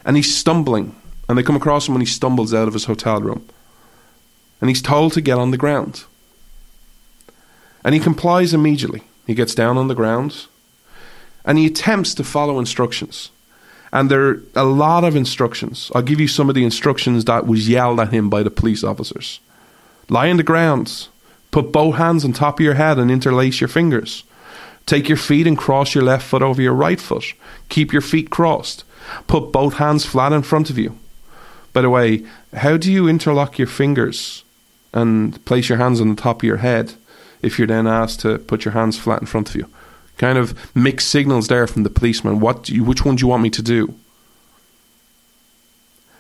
[0.04, 0.96] and he's stumbling.
[1.28, 3.48] And they come across him when he stumbles out of his hotel room
[4.66, 6.06] and he's told to get on the ground.
[7.84, 9.04] And he complies immediately.
[9.28, 10.48] He gets down on the ground
[11.46, 13.30] and he attempts to follow instructions.
[13.94, 15.92] And there are a lot of instructions.
[15.94, 18.84] I'll give you some of the instructions that was yelled at him by the police
[18.84, 19.40] officers.
[20.10, 21.10] Lie on the ground.
[21.52, 24.24] Put both hands on top of your head and interlace your fingers.
[24.88, 27.36] Take your feet and cross your left foot over your right foot.
[27.70, 28.84] Keep your feet crossed.
[29.28, 30.98] Put both hands flat in front of you.
[31.72, 34.44] By the way, how do you interlock your fingers
[34.96, 36.94] and place your hands on the top of your head
[37.42, 39.70] if you're then asked to put your hands flat in front of you.
[40.18, 42.40] Kind of mixed signals there from the policeman.
[42.40, 43.94] What you, which one do you want me to do?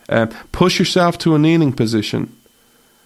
[0.09, 2.35] Uh, push yourself to a kneeling position.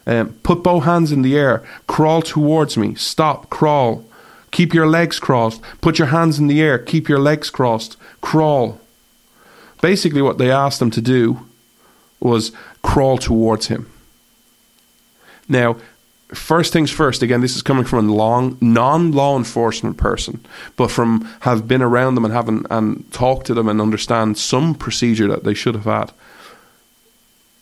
[0.08, 1.64] Um, put both hands in the air.
[1.86, 2.96] Crawl towards me.
[2.96, 3.50] Stop.
[3.52, 4.04] Crawl.
[4.52, 5.62] Keep your legs crossed.
[5.80, 6.80] Put your hands in the air.
[6.80, 7.96] Keep your legs crossed.
[8.22, 8.82] Crawl.
[9.82, 11.48] Basically, what they asked them to do
[12.20, 13.88] was crawl towards him.
[15.50, 15.78] Now,
[16.34, 20.40] first things first, again, this is coming from a long, non-law enforcement person,
[20.78, 24.76] but from have been around them and having and talked to them and understand some
[24.76, 26.12] procedure that they should have had.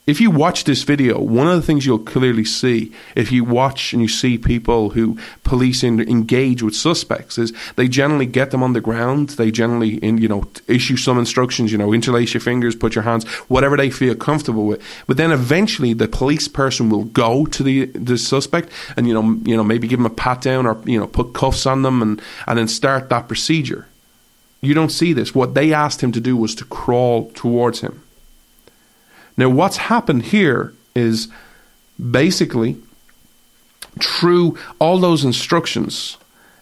[0.07, 3.91] If you watch this video, one of the things you'll clearly see if you watch
[3.91, 8.63] and you see people who police in, engage with suspects is they generally get them
[8.63, 9.31] on the ground.
[9.31, 11.73] They generally, in, you know, issue some instructions.
[11.73, 14.81] You know, interlace your fingers, put your hands, whatever they feel comfortable with.
[15.07, 19.37] But then eventually, the police person will go to the the suspect and you know,
[19.43, 22.01] you know, maybe give them a pat down or you know, put cuffs on them
[22.01, 23.87] and and then start that procedure.
[24.61, 25.35] You don't see this.
[25.35, 28.01] What they asked him to do was to crawl towards him.
[29.37, 31.27] Now, what's happened here is
[32.11, 32.77] basically
[34.01, 36.17] through all those instructions,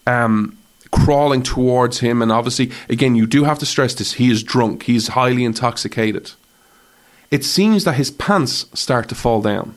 [0.06, 0.58] um,
[0.92, 4.84] crawling towards him, and obviously, again, you do have to stress this he is drunk,
[4.84, 6.32] he's highly intoxicated.
[7.32, 9.76] It seems that his pants start to fall down.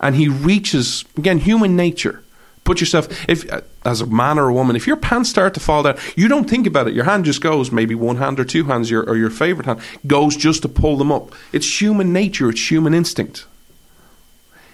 [0.00, 2.22] And he reaches, again, human nature.
[2.66, 5.60] Put yourself, if uh, as a man or a woman, if your pants start to
[5.60, 6.94] fall down, you don't think about it.
[6.94, 9.80] Your hand just goes, maybe one hand or two hands, your, or your favorite hand
[10.04, 11.32] goes just to pull them up.
[11.52, 13.46] It's human nature, it's human instinct.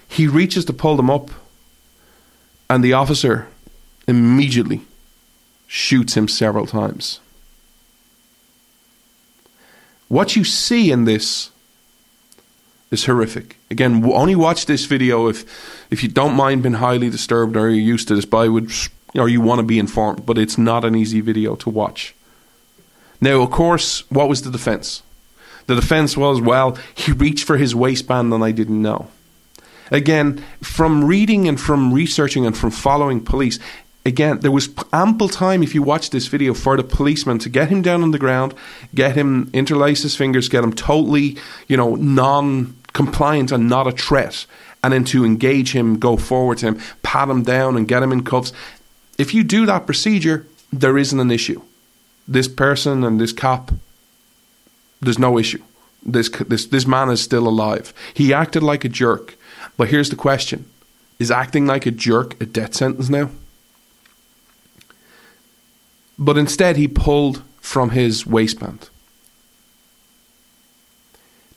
[0.07, 1.29] He reaches to pull them up,
[2.67, 3.47] and the officer
[4.07, 4.81] immediately
[5.67, 7.19] shoots him several times.
[10.07, 11.51] What you see in this
[12.89, 13.57] is horrific.
[13.71, 15.45] Again, only watch this video if
[15.93, 18.71] if you don't mind being highly disturbed or you're used to this, but I would
[19.13, 20.25] or you want to be informed.
[20.25, 22.15] But it's not an easy video to watch.
[23.21, 25.03] Now, of course, what was the defense?
[25.67, 29.07] The defense was, well, he reached for his waistband and I didn't know.
[29.91, 33.59] Again, from reading and from researching and from following police,
[34.03, 37.69] again, there was ample time if you watch this video for the policeman to get
[37.69, 38.55] him down on the ground,
[38.95, 41.37] get him interlace his fingers, get him totally,
[41.67, 44.45] you know, non compliant and not a threat,
[44.83, 48.11] and then to engage him, go forward to him, pat him down, and get him
[48.11, 48.51] in cuffs.
[49.17, 51.61] If you do that procedure, there isn't an issue.
[52.27, 53.71] This person and this cop,
[55.01, 55.61] there's no issue.
[56.05, 57.93] This this this man is still alive.
[58.13, 59.37] He acted like a jerk,
[59.77, 60.65] but here's the question:
[61.17, 63.29] Is acting like a jerk a death sentence now?
[66.19, 68.89] But instead, he pulled from his waistband.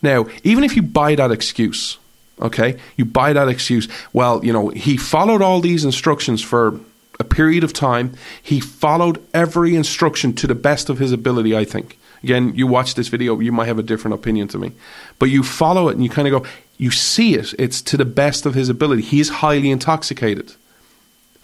[0.01, 1.99] Now, even if you buy that excuse,
[2.41, 6.79] okay, you buy that excuse, well, you know, he followed all these instructions for
[7.19, 8.13] a period of time.
[8.43, 11.99] He followed every instruction to the best of his ability, I think.
[12.23, 14.73] Again, you watch this video, you might have a different opinion to me.
[15.19, 18.05] But you follow it and you kind of go, you see it, it's to the
[18.05, 19.03] best of his ability.
[19.03, 20.53] He is highly intoxicated.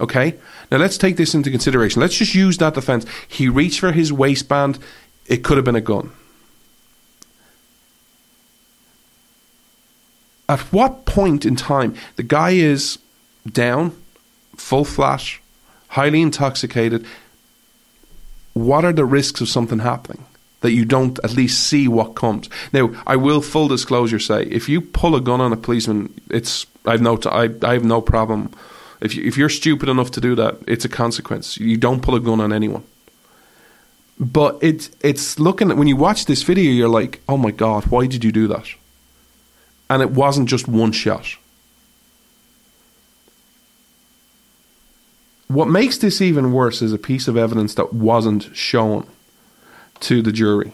[0.00, 0.34] Okay?
[0.70, 2.00] Now let's take this into consideration.
[2.00, 3.06] Let's just use that defense.
[3.28, 4.78] He reached for his waistband,
[5.26, 6.10] it could have been a gun.
[10.52, 12.98] At what point in time the guy is
[13.50, 13.96] down,
[14.54, 15.40] full flash,
[15.88, 17.06] highly intoxicated,
[18.52, 20.26] what are the risks of something happening?
[20.60, 22.50] That you don't at least see what comes.
[22.70, 26.66] Now, I will full disclosure say, if you pull a gun on a policeman, it's
[26.84, 28.50] I've no t- I, I have no problem.
[29.00, 31.56] If you, if you're stupid enough to do that, it's a consequence.
[31.56, 32.84] You don't pull a gun on anyone.
[34.20, 37.86] But it's it's looking at when you watch this video, you're like, oh my god,
[37.86, 38.66] why did you do that?
[39.92, 41.36] And it wasn't just one shot.
[45.48, 49.06] What makes this even worse is a piece of evidence that wasn't shown
[50.00, 50.72] to the jury.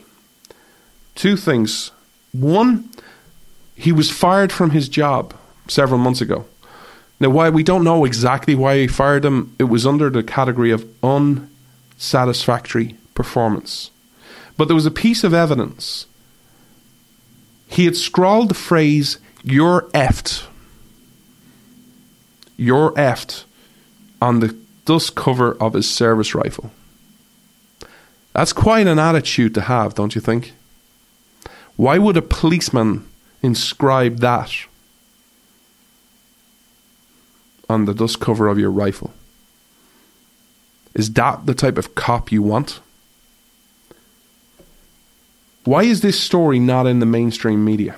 [1.16, 1.90] Two things.
[2.30, 2.90] One,
[3.74, 5.34] he was fired from his job
[5.66, 6.46] several months ago.
[7.18, 10.70] Now, why we don't know exactly why he fired him, it was under the category
[10.70, 13.90] of unsatisfactory performance.
[14.56, 16.06] But there was a piece of evidence.
[17.68, 20.46] He had scrawled the phrase, You're effed.
[22.56, 23.44] You're effed
[24.20, 26.72] on the dust cover of his service rifle.
[28.32, 30.54] That's quite an attitude to have, don't you think?
[31.76, 33.06] Why would a policeman
[33.42, 34.52] inscribe that
[37.68, 39.12] on the dust cover of your rifle?
[40.94, 42.80] Is that the type of cop you want?
[45.68, 47.94] Why is this story not in the mainstream media?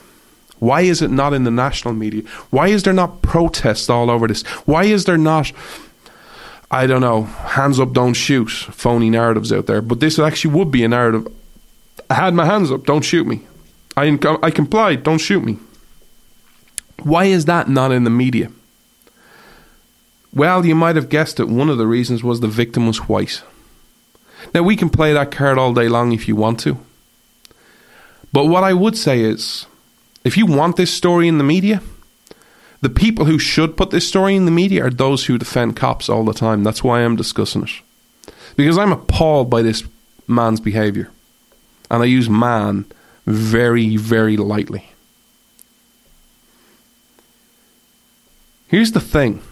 [0.58, 2.22] Why is it not in the national media?
[2.50, 4.42] Why is there not protests all over this?
[4.66, 5.52] Why is there not,
[6.72, 9.80] I don't know, hands up, don't shoot, phony narratives out there?
[9.82, 11.28] But this actually would be a narrative.
[12.10, 13.42] I had my hands up, don't shoot me.
[13.96, 15.56] I, I complied, don't shoot me.
[17.04, 18.50] Why is that not in the media?
[20.34, 21.48] Well, you might have guessed it.
[21.48, 23.44] One of the reasons was the victim was white.
[24.52, 26.76] Now, we can play that card all day long if you want to.
[28.32, 29.66] But what I would say is
[30.24, 31.82] if you want this story in the media,
[32.80, 36.08] the people who should put this story in the media are those who defend cops
[36.08, 36.64] all the time.
[36.64, 37.70] That's why I'm discussing it.
[38.56, 39.84] Because I'm appalled by this
[40.26, 41.10] man's behaviour.
[41.90, 42.86] And I use man
[43.26, 44.86] very, very lightly.
[48.68, 49.42] Here's the thing.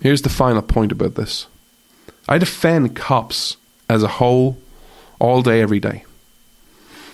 [0.00, 1.48] Here's the final point about this.
[2.28, 3.56] I defend cops
[3.88, 4.58] as a whole
[5.18, 6.04] all day, every day.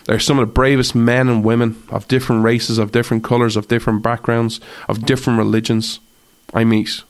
[0.05, 3.69] They're some of the bravest men and women of different races, of different colours, of
[3.69, 6.01] different backgrounds, of different religions
[6.53, 7.03] I meet.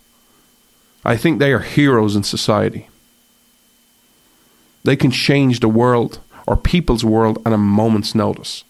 [1.04, 2.88] I think they are heroes in society.
[4.84, 8.64] They can change the world or people's world at a moment's notice.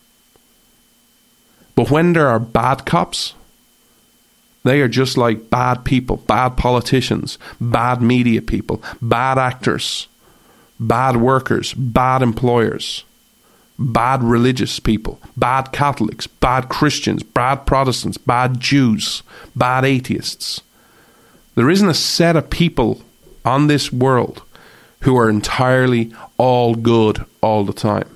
[1.75, 3.35] But when there are bad cops,
[4.63, 10.07] they are just like bad people, bad politicians, bad media people, bad actors,
[10.81, 13.05] bad workers, bad employers,
[13.79, 19.23] bad religious people, bad Catholics, bad Christians, bad Protestants, bad Jews,
[19.57, 20.61] bad atheists.
[21.55, 23.03] There isn't a set of people
[23.45, 24.43] on this world
[25.01, 28.09] who are entirely all good all the time.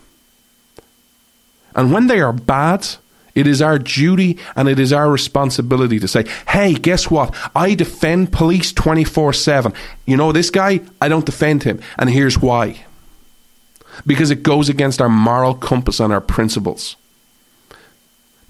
[1.74, 2.86] And when they are bad,
[3.34, 7.34] it is our duty and it is our responsibility to say, hey, guess what?
[7.54, 9.72] I defend police 24 7.
[10.06, 11.80] You know, this guy, I don't defend him.
[11.98, 12.84] And here's why
[14.06, 16.96] because it goes against our moral compass and our principles.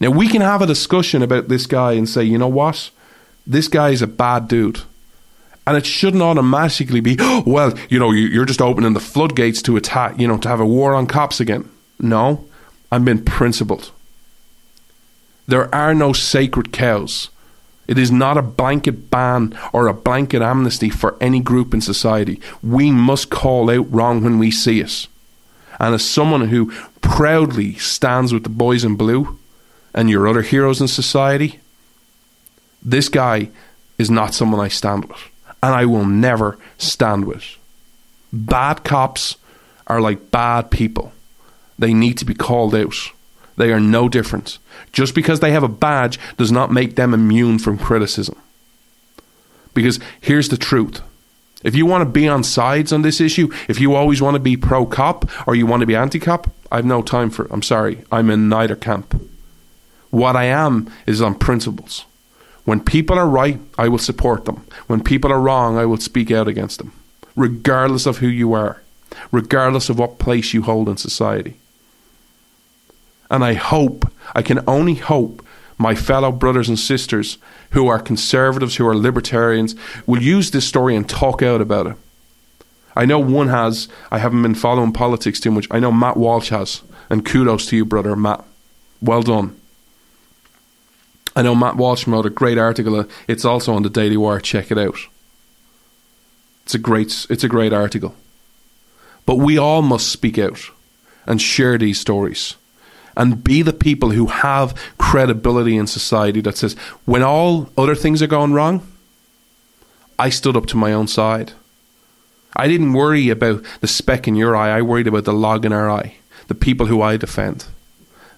[0.01, 2.91] Now, we can have a discussion about this guy and say, you know what?
[3.47, 4.81] This guy is a bad dude.
[5.67, 10.19] And it shouldn't automatically be, well, you know, you're just opening the floodgates to attack,
[10.19, 11.69] you know, to have a war on cops again.
[11.99, 12.47] No,
[12.93, 13.91] I'm being principled.
[15.47, 17.31] There are no sacred cows.
[17.89, 22.41] It is not a blanket ban or a blanket amnesty for any group in society.
[22.63, 25.07] We must call out wrong when we see it.
[25.79, 29.39] And as someone who proudly stands with the boys in blue
[29.95, 31.61] and your other heroes in society,
[32.83, 33.51] this guy
[33.97, 35.20] is not someone I stand with.
[35.62, 37.57] And I will never stand with.
[38.33, 39.37] Bad cops
[39.87, 41.12] are like bad people.
[41.79, 42.95] They need to be called out.
[43.57, 44.59] They are no different.
[44.93, 48.37] Just because they have a badge does not make them immune from criticism.
[49.74, 51.03] Because here's the truth.
[51.65, 54.41] If you want to be on sides on this issue, if you always want to
[54.41, 57.47] be pro cop or you want to be anti cop, I have no time for
[57.47, 57.51] it.
[57.51, 58.05] I'm sorry.
[58.13, 59.21] I'm in neither camp.
[60.11, 62.05] What I am is on principles.
[62.65, 64.65] When people are right, I will support them.
[64.87, 66.93] When people are wrong, I will speak out against them,
[67.35, 68.83] regardless of who you are,
[69.33, 71.57] regardless of what place you hold in society.
[73.31, 75.45] And I hope, I can only hope,
[75.79, 77.39] my fellow brothers and sisters
[77.71, 79.75] who are conservatives, who are libertarians,
[80.07, 81.97] will use this story and talk out about it.
[82.97, 85.66] I know one has, I haven't been following politics too much.
[85.71, 86.83] I know Matt Walsh has.
[87.11, 88.45] And kudos to you, brother Matt.
[89.01, 89.59] Well done.
[91.37, 93.07] I know Matt Walsh wrote a great article.
[93.29, 94.41] It's also on the Daily Wire.
[94.41, 94.99] Check it out.
[96.64, 98.14] It's a great, it's a great article.
[99.25, 100.71] But we all must speak out
[101.25, 102.57] and share these stories
[103.19, 108.23] and be the people who have credibility in society that says, when all other things
[108.23, 108.87] are going wrong,
[110.19, 111.53] I stood up to my own side.
[112.57, 115.73] I didn't worry about the speck in your eye, I worried about the log in
[115.73, 116.14] our eye,
[116.47, 117.66] the people who I defend.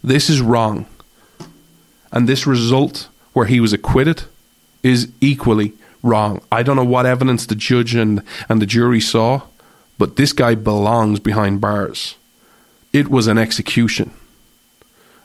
[0.02, 0.86] This is wrong.
[2.10, 4.24] And this result, where he was acquitted,
[4.82, 6.40] is equally wrong.
[6.50, 9.42] I don't know what evidence the judge and, and the jury saw,
[9.98, 12.16] but this guy belongs behind bars.
[12.94, 14.12] It was an execution.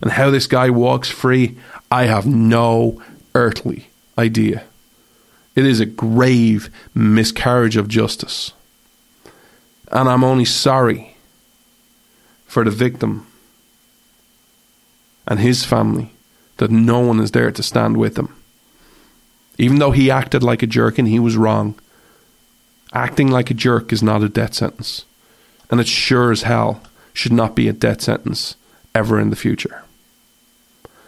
[0.02, 1.58] And how this guy walks free,
[1.90, 3.02] I have no
[3.34, 3.88] earthly
[4.18, 4.64] idea.
[5.56, 8.52] It is a grave miscarriage of justice.
[9.92, 11.16] And I'm only sorry
[12.46, 13.26] for the victim
[15.28, 16.12] and his family
[16.58, 18.36] that no one is there to stand with him.
[19.58, 21.76] Even though he acted like a jerk and he was wrong,
[22.94, 25.06] acting like a jerk is not a death sentence.
[25.72, 26.82] And it sure as hell
[27.14, 28.56] should not be a death sentence
[28.94, 29.85] ever in the future.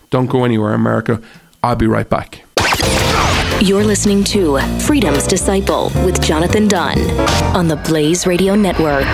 [0.10, 1.22] Don't go anywhere, America.
[1.64, 2.44] I'll be right back.
[3.62, 7.00] You're listening to Freedom's Disciple with Jonathan Dunne
[7.56, 9.08] on the Blaze Radio Network.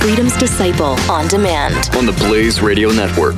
[0.00, 1.90] Freedom's Disciple on demand.
[1.94, 3.36] on the Blaze Radio Network.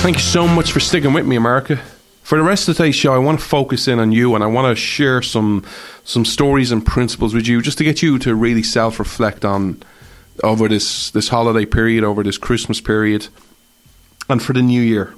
[0.00, 1.76] Thank you so much for sticking with me, America.
[2.22, 4.46] For the rest of today's show, I want to focus in on you and I
[4.46, 5.62] want to share some
[6.04, 9.82] some stories and principles with you just to get you to really self reflect on
[10.42, 13.28] over this, this holiday period, over this Christmas period,
[14.26, 15.14] and for the new year.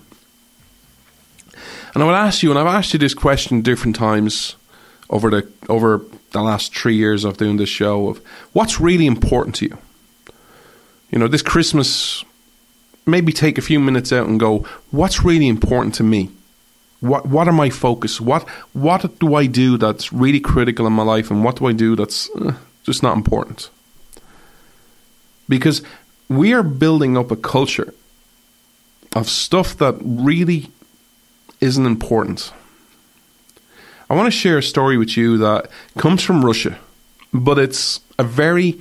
[1.95, 4.57] And I would ask you, and I've asked you this question different times
[5.09, 8.20] over the over the last three years of doing this show of
[8.53, 9.78] what's really important to you.
[11.12, 12.24] You know, this Christmas
[13.07, 16.31] maybe take a few minutes out and go, what's really important to me?
[17.01, 18.21] What what are my focus?
[18.21, 21.73] What what do I do that's really critical in my life, and what do I
[21.73, 23.71] do that's uh, just not important?
[25.49, 25.83] Because
[26.29, 27.93] we are building up a culture
[29.17, 30.71] of stuff that really
[31.61, 32.53] isn't important.
[34.09, 36.79] I want to share a story with you that comes from Russia,
[37.33, 38.79] but it's a very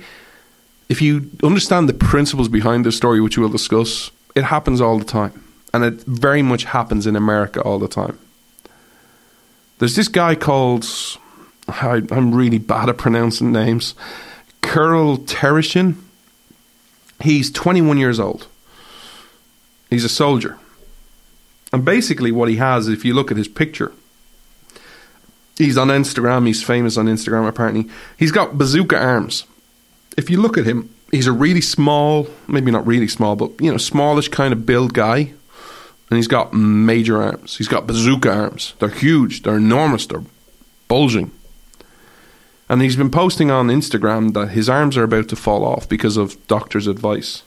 [0.88, 5.04] if you understand the principles behind this story, which we'll discuss, it happens all the
[5.04, 5.44] time.
[5.74, 8.18] And it very much happens in America all the time.
[9.78, 10.86] There's this guy called,
[11.66, 13.94] I, am really bad at pronouncing names,
[14.60, 15.96] Kirill Tereshin.
[17.20, 18.46] He's 21 years old.
[19.88, 20.58] He's a soldier.
[21.72, 23.92] And basically, what he has, if you look at his picture,
[25.56, 26.46] he's on Instagram.
[26.46, 27.88] He's famous on Instagram, apparently.
[28.18, 29.44] He's got bazooka arms
[30.16, 33.70] if you look at him, he's a really small, maybe not really small, but you
[33.70, 35.32] know, smallish kind of build guy.
[36.10, 37.56] And he's got major arms.
[37.56, 38.74] He's got bazooka arms.
[38.78, 39.42] They're huge.
[39.42, 40.04] They're enormous.
[40.04, 40.24] They're
[40.86, 41.30] bulging.
[42.68, 46.18] And he's been posting on Instagram that his arms are about to fall off because
[46.18, 47.42] of doctor's advice.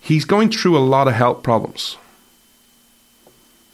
[0.00, 1.96] He's going through a lot of health problems.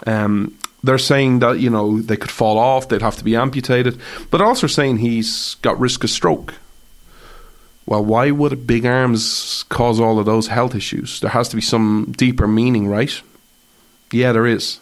[0.06, 4.00] Um, they're saying that you know they could fall off, they'd have to be amputated,
[4.30, 6.54] but also saying he's got risk of stroke
[7.90, 11.18] well, why would big arms cause all of those health issues?
[11.18, 13.20] There has to be some deeper meaning, right?
[14.12, 14.78] Yeah, there is.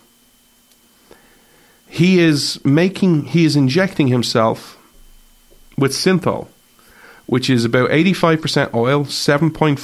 [1.88, 4.76] He is making, he is injecting himself
[5.78, 6.48] with synthol,
[7.24, 9.78] which is about 85% oil, 7.5%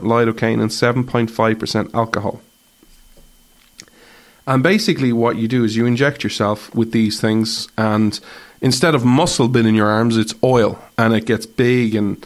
[0.00, 2.40] lidocaine, and 7.5% alcohol.
[4.46, 8.18] And basically, what you do is you inject yourself with these things, and
[8.62, 12.24] instead of muscle being in your arms, it's oil, and it gets big and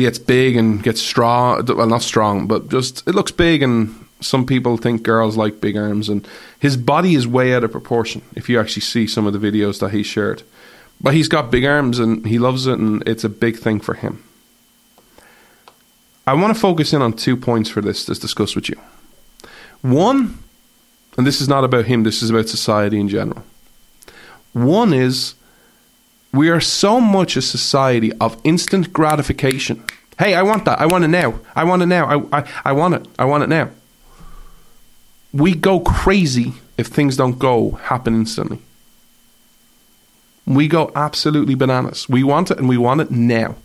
[0.00, 1.64] gets big and gets strong.
[1.66, 5.76] Well, not strong, but just it looks big, and some people think girls like big
[5.76, 6.08] arms.
[6.08, 6.26] And
[6.58, 9.80] his body is way out of proportion if you actually see some of the videos
[9.80, 10.42] that he shared.
[11.00, 13.94] But he's got big arms and he loves it, and it's a big thing for
[13.94, 14.22] him.
[16.26, 18.80] I want to focus in on two points for this to discuss with you.
[19.80, 20.38] One,
[21.18, 23.42] and this is not about him, this is about society in general.
[24.52, 25.34] One is
[26.32, 29.84] we are so much a society of instant gratification.
[30.18, 30.80] Hey, I want that.
[30.80, 31.38] I want it now.
[31.54, 32.06] I want it now.
[32.06, 33.06] I, I, I want it.
[33.18, 33.70] I want it now.
[35.32, 38.60] We go crazy if things don't go happen instantly.
[40.46, 42.08] We go absolutely bananas.
[42.08, 43.56] We want it and we want it now.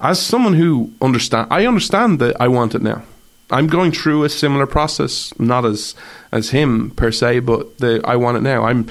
[0.00, 3.02] As someone who understand, I understand that I want it now.
[3.50, 5.94] I'm going through a similar process, not as
[6.32, 8.64] as him per se, but the I want it now.
[8.64, 8.88] I'm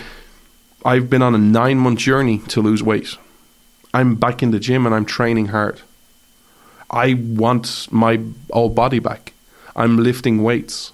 [0.86, 3.18] I've been on a nine month journey to lose weight.
[3.94, 5.82] I'm back in the gym and I'm training hard.
[6.90, 8.22] I want my
[8.52, 9.34] old body back.
[9.76, 10.92] I'm lifting weights.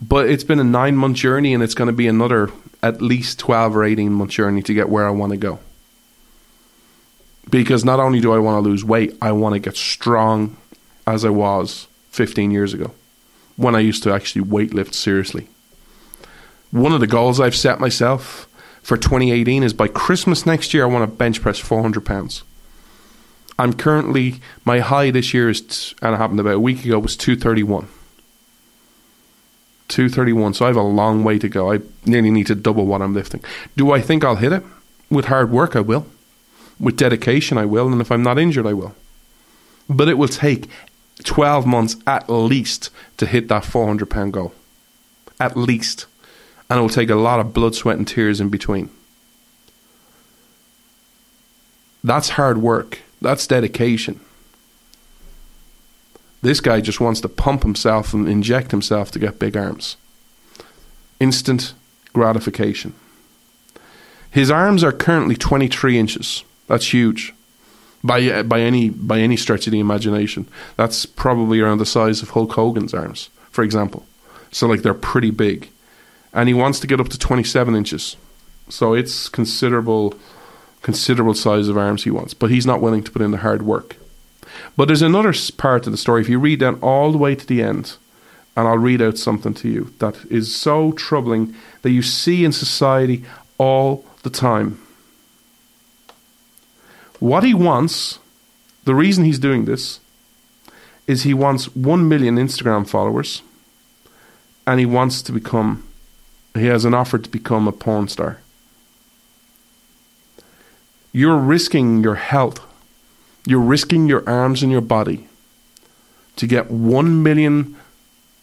[0.00, 2.50] But it's been a nine month journey and it's going to be another
[2.82, 5.60] at least 12 or 18 month journey to get where I want to go.
[7.48, 10.56] Because not only do I want to lose weight, I want to get strong
[11.06, 12.92] as I was 15 years ago
[13.56, 15.48] when I used to actually weightlift seriously.
[16.70, 18.46] One of the goals I've set myself
[18.82, 22.42] for 2018 is by Christmas next year, I want to bench press 400 pounds.
[23.58, 27.16] I'm currently, my high this year is, and it happened about a week ago, was
[27.16, 27.88] 231.
[29.88, 30.54] 231.
[30.54, 31.72] So I have a long way to go.
[31.72, 33.44] I nearly need to double what I'm lifting.
[33.76, 34.62] Do I think I'll hit it?
[35.10, 36.06] With hard work, I will.
[36.78, 37.92] With dedication, I will.
[37.92, 38.94] And if I'm not injured, I will.
[39.88, 40.70] But it will take
[41.24, 44.54] 12 months at least to hit that 400 pound goal.
[45.38, 46.06] At least
[46.70, 48.88] and it will take a lot of blood, sweat, and tears in between.
[52.04, 53.00] That's hard work.
[53.20, 54.20] That's dedication.
[56.42, 59.96] This guy just wants to pump himself and inject himself to get big arms.
[61.18, 61.74] Instant
[62.14, 62.94] gratification.
[64.30, 66.44] His arms are currently 23 inches.
[66.68, 67.34] That's huge.
[68.02, 70.48] By, uh, by, any, by any stretch of the imagination.
[70.76, 74.06] That's probably around the size of Hulk Hogan's arms, for example.
[74.52, 75.68] So, like, they're pretty big
[76.32, 78.16] and he wants to get up to 27 inches.
[78.68, 80.14] So it's considerable,
[80.82, 83.62] considerable size of arms he wants, but he's not willing to put in the hard
[83.62, 83.96] work.
[84.76, 86.20] But there's another part of the story.
[86.20, 87.96] If you read down all the way to the end,
[88.56, 92.52] and I'll read out something to you that is so troubling that you see in
[92.52, 93.24] society
[93.58, 94.80] all the time.
[97.20, 98.18] What he wants,
[98.84, 100.00] the reason he's doing this,
[101.06, 103.42] is he wants 1 million Instagram followers
[104.66, 105.86] and he wants to become
[106.54, 108.40] he has an offer to become a porn star.
[111.12, 112.60] You're risking your health.
[113.46, 115.28] You're risking your arms and your body
[116.36, 117.76] to get 1 million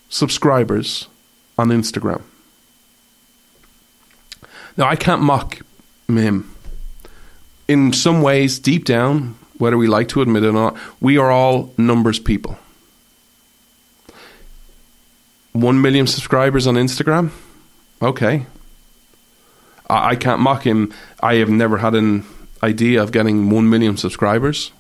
[0.10, 1.08] subscribers
[1.58, 2.22] on Instagram.
[4.76, 5.60] Now, I can't mock
[6.08, 6.54] him.
[7.68, 11.32] In some ways, deep down, whether we like to admit it or not, we are
[11.32, 12.58] all numbers people.
[15.54, 17.32] 1 million subscribers on Instagram?
[18.02, 18.46] Okay.
[19.90, 20.94] I, I can't mock him.
[21.22, 22.26] I have never had an
[22.64, 24.72] idea of getting 1 million subscribers.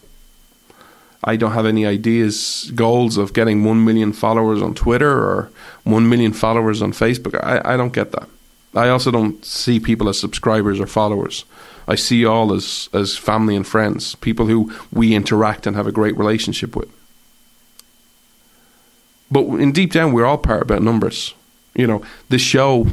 [1.23, 5.51] I don't have any ideas, goals of getting 1 million followers on Twitter or
[5.83, 7.39] 1 million followers on Facebook.
[7.43, 8.29] I, I don't get that.
[8.75, 11.45] I also don't see people as subscribers or followers.
[11.87, 15.91] I see all as, as family and friends, people who we interact and have a
[15.91, 16.89] great relationship with.
[19.31, 21.33] But in deep down, we're all part about numbers.
[21.73, 22.87] You know, this show,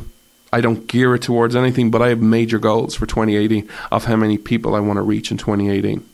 [0.55, 4.15] I don't gear it towards anything, but I have major goals for 2018 of how
[4.15, 6.09] many people I want to reach in 2018.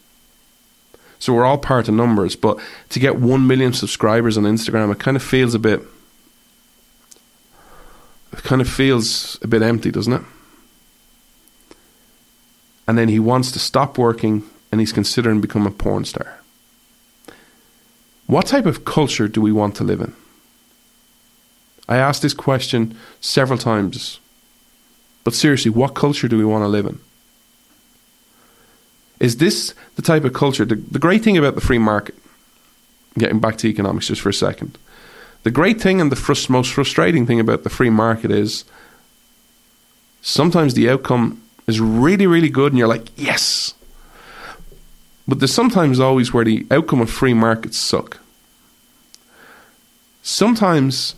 [1.19, 4.99] So we're all part of numbers, but to get 1 million subscribers on Instagram, it
[4.99, 5.83] kind of feels a bit.
[8.33, 10.23] It kind of feels a bit empty, doesn't it?
[12.89, 16.41] And then he wants to stop working and he's considering becoming a porn star.
[18.27, 20.15] What type of culture do we want to live in?
[21.87, 24.19] I asked this question several times.
[25.25, 26.99] But seriously, what culture do we want to live in?
[29.21, 30.65] Is this the type of culture?
[30.65, 32.15] The, the great thing about the free market,
[33.19, 34.79] getting back to economics just for a second,
[35.43, 38.65] the great thing and the frust- most frustrating thing about the free market is
[40.23, 43.75] sometimes the outcome is really, really good, and you're like, yes.
[45.29, 48.19] But there's sometimes always where the outcome of free markets suck.
[50.23, 51.15] Sometimes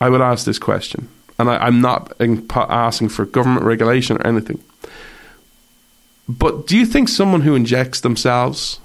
[0.00, 1.08] I would ask this question,
[1.40, 4.62] and I, am not asking for government regulation or anything.
[6.28, 8.78] But do you think someone who injects themselves,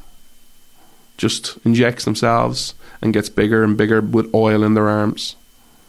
[1.17, 5.35] just injects themselves and gets bigger and bigger with oil in their arms,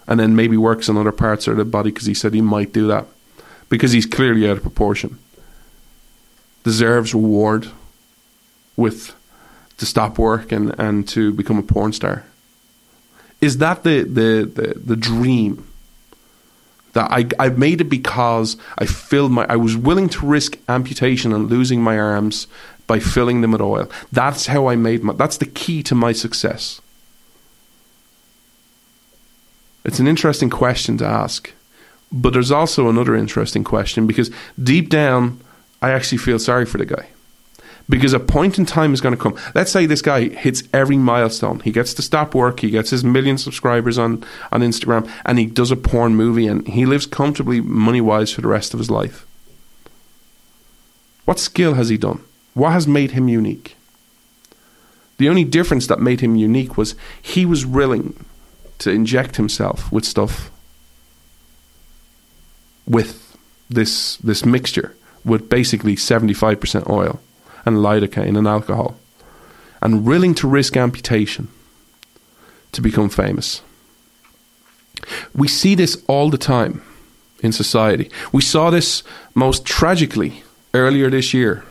[0.08, 2.72] and then maybe works on other parts of the body because he said he might
[2.72, 3.06] do that,
[3.68, 5.18] because he's clearly out of proportion,
[6.64, 7.68] deserves reward
[8.76, 9.14] with
[9.78, 12.24] to stop work and, and to become a porn star?
[13.40, 15.66] Is that the the the, the dream?
[16.96, 21.30] That I I made it because I filled my I was willing to risk amputation
[21.34, 22.46] and losing my arms
[22.86, 23.90] by filling them with oil.
[24.12, 26.80] That's how I made my that's the key to my success.
[29.84, 31.52] It's an interesting question to ask.
[32.10, 34.30] But there's also another interesting question because
[34.62, 35.38] deep down
[35.82, 37.08] I actually feel sorry for the guy
[37.88, 39.36] because a point in time is going to come.
[39.54, 41.60] Let's say this guy hits every milestone.
[41.60, 42.60] He gets to stop work.
[42.60, 46.66] He gets his million subscribers on, on Instagram and he does a porn movie and
[46.66, 49.26] he lives comfortably money wise for the rest of his life.
[51.24, 52.22] What skill has he done?
[52.54, 53.76] What has made him unique?
[55.18, 58.24] The only difference that made him unique was he was willing
[58.78, 60.50] to inject himself with stuff
[62.86, 63.36] with
[63.68, 67.20] this this mixture with basically 75% oil
[67.66, 68.96] and lidocaine and alcohol,
[69.82, 71.48] and willing to risk amputation
[72.72, 73.60] to become famous.
[75.34, 76.82] We see this all the time
[77.40, 78.10] in society.
[78.32, 79.02] We saw this
[79.34, 80.42] most tragically
[80.72, 81.64] earlier this year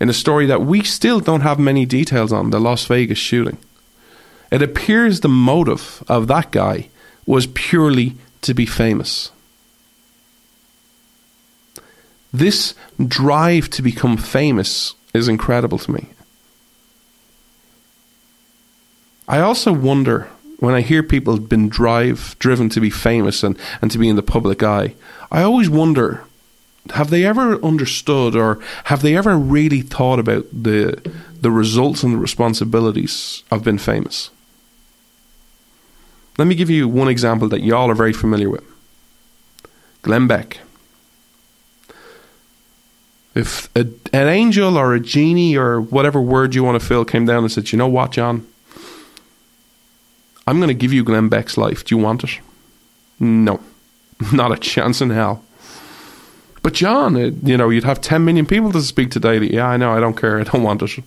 [0.00, 3.58] in a story that we still don't have many details on the Las Vegas shooting.
[4.50, 6.88] It appears the motive of that guy
[7.24, 9.30] was purely to be famous.
[12.32, 12.74] This
[13.04, 16.08] drive to become famous is incredible to me.
[19.28, 20.28] I also wonder
[20.58, 24.08] when I hear people have been drive driven to be famous and, and to be
[24.08, 24.94] in the public eye,
[25.30, 26.24] I always wonder
[26.90, 31.00] have they ever understood or have they ever really thought about the
[31.40, 34.30] the results and the responsibilities of being famous?
[36.38, 38.64] Let me give you one example that y'all are very familiar with.
[40.02, 40.58] Glenn Beck.
[43.34, 43.80] If a,
[44.12, 47.50] an angel or a genie or whatever word you want to fill came down and
[47.50, 48.46] said, you know what, John?
[50.46, 51.84] I'm going to give you Glenn Beck's life.
[51.84, 52.40] Do you want it?
[53.20, 53.60] No,
[54.32, 55.44] not a chance in hell.
[56.62, 59.52] But John, it, you know, you'd have 10 million people to speak to daily.
[59.54, 59.92] Yeah, I know.
[59.92, 60.40] I don't care.
[60.40, 61.02] I don't want it.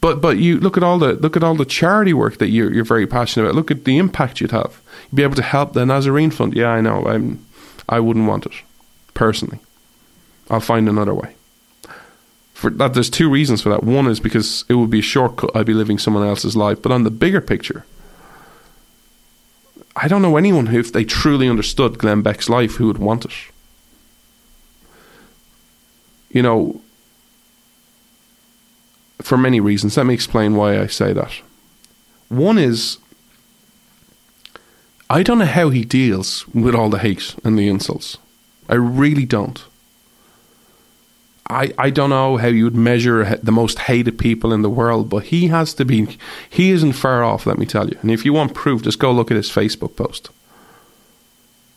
[0.00, 2.70] But but you look at all the look at all the charity work that you're
[2.70, 3.54] you're very passionate about.
[3.54, 4.82] Look at the impact you'd have.
[5.10, 6.52] You'd be able to help the Nazarene Fund.
[6.52, 7.06] Yeah, I know.
[7.06, 7.42] I'm
[7.88, 8.52] I wouldn't want it
[9.14, 9.60] personally.
[10.50, 11.34] I'll find another way.
[12.52, 13.84] For that, there's two reasons for that.
[13.84, 15.54] One is because it would be a shortcut.
[15.54, 16.80] I'd be living someone else's life.
[16.80, 17.84] But on the bigger picture,
[19.96, 23.24] I don't know anyone who, if they truly understood Glenn Beck's life, who would want
[23.24, 23.32] it.
[26.30, 26.80] You know,
[29.22, 29.96] for many reasons.
[29.96, 31.32] Let me explain why I say that.
[32.28, 32.98] One is
[35.08, 38.18] I don't know how he deals with all the hate and the insults.
[38.68, 39.64] I really don't.
[41.50, 45.10] I, I don't know how you would measure the most hated people in the world,
[45.10, 46.16] but he has to be.
[46.48, 47.98] He isn't far off, let me tell you.
[48.00, 50.30] And if you want proof, just go look at his Facebook post.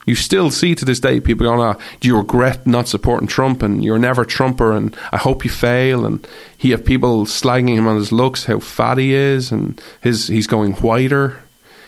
[0.05, 3.61] You still see to this day people going, oh, Do you regret not supporting Trump?
[3.61, 6.05] And you're never Trumper, and I hope you fail.
[6.05, 6.25] And
[6.57, 10.47] he have people slagging him on his looks, how fat he is, and his he's
[10.47, 11.39] going whiter.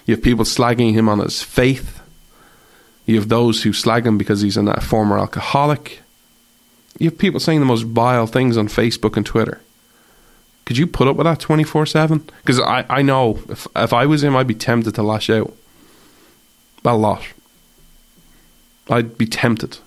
[0.06, 2.02] You have people slagging him on his faith.
[3.06, 6.02] You have those who slag him because he's a former alcoholic.
[7.00, 9.62] You have people saying the most vile things on Facebook and Twitter.
[10.66, 12.20] Could you put up with that 24 7?
[12.42, 15.52] Because I, I know if, if I was him, I'd be tempted to lash out.
[16.86, 17.24] A lot.
[18.90, 19.80] I'd be tempted.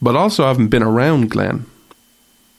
[0.00, 1.66] But also, I haven't been around Glenn,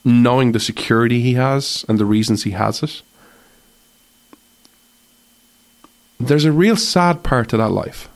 [0.04, 3.02] knowing the security he has and the reasons he has it.
[6.20, 8.08] There's a real sad part to that life.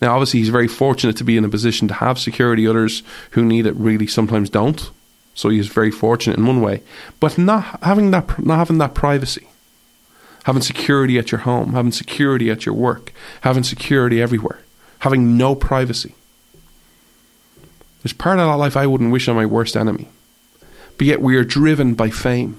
[0.00, 2.66] Now, obviously, he's very fortunate to be in a position to have security.
[2.66, 4.90] Others who need it really sometimes don't.
[5.34, 6.82] So he is very fortunate in one way,
[7.18, 9.48] but not having that, not having that privacy,
[10.44, 14.60] having security at your home, having security at your work, having security everywhere,
[15.00, 16.14] having no privacy.
[18.02, 20.08] There's part of that life I wouldn't wish on my worst enemy.
[20.98, 22.58] But yet we are driven by fame.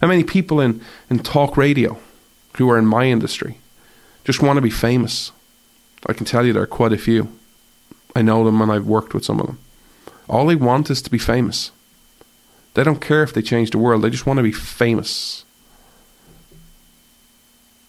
[0.00, 1.98] How many people in, in talk radio
[2.56, 3.58] who are in my industry
[4.24, 5.32] just want to be famous?
[6.06, 7.28] I can tell you there are quite a few.
[8.14, 9.58] I know them and I've worked with some of them.
[10.28, 11.70] All they want is to be famous.
[12.74, 15.44] They don't care if they change the world, they just want to be famous.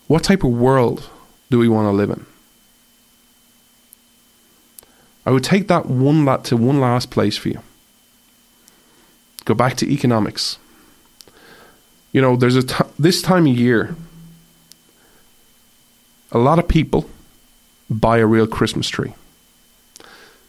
[0.07, 1.07] What type of world
[1.51, 2.25] do we want to live in?
[5.25, 7.61] I would take that one la- to one last place for you.
[9.45, 10.57] Go back to economics.
[12.11, 13.95] You know, there's a t- this time of year.
[16.31, 17.07] A lot of people
[17.89, 19.13] buy a real Christmas tree.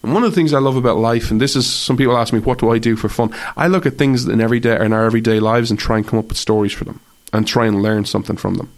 [0.02, 2.32] And one of the things I love about life, and this is some people ask
[2.32, 3.34] me, what do I do for fun?
[3.56, 6.28] I look at things in everyday in our everyday lives and try and come up
[6.28, 7.00] with stories for them
[7.32, 8.72] and try and learn something from them.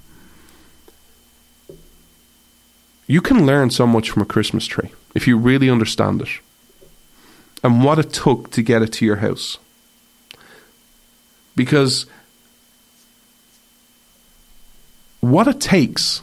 [3.06, 6.28] You can learn so much from a Christmas tree if you really understand it
[7.62, 9.58] and what it took to get it to your house.
[11.54, 12.06] Because
[15.20, 16.22] what it takes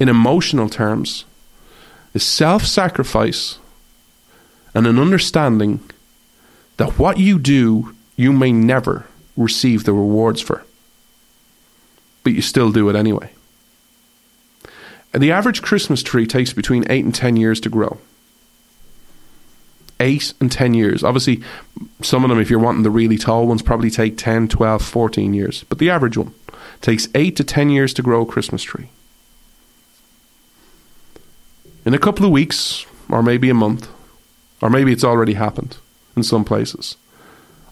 [0.00, 1.24] in emotional terms
[2.14, 3.58] is self sacrifice
[4.74, 5.80] and an understanding
[6.76, 9.06] that what you do, you may never
[9.36, 10.64] receive the rewards for.
[12.24, 13.30] But you still do it anyway.
[15.12, 17.98] And the average Christmas tree takes between 8 and 10 years to grow.
[20.00, 21.04] 8 and 10 years.
[21.04, 21.42] Obviously,
[22.00, 25.34] some of them, if you're wanting the really tall ones, probably take 10, 12, 14
[25.34, 25.64] years.
[25.68, 26.34] But the average one
[26.80, 28.88] takes 8 to 10 years to grow a Christmas tree.
[31.84, 33.88] In a couple of weeks, or maybe a month,
[34.60, 35.76] or maybe it's already happened
[36.16, 36.96] in some places,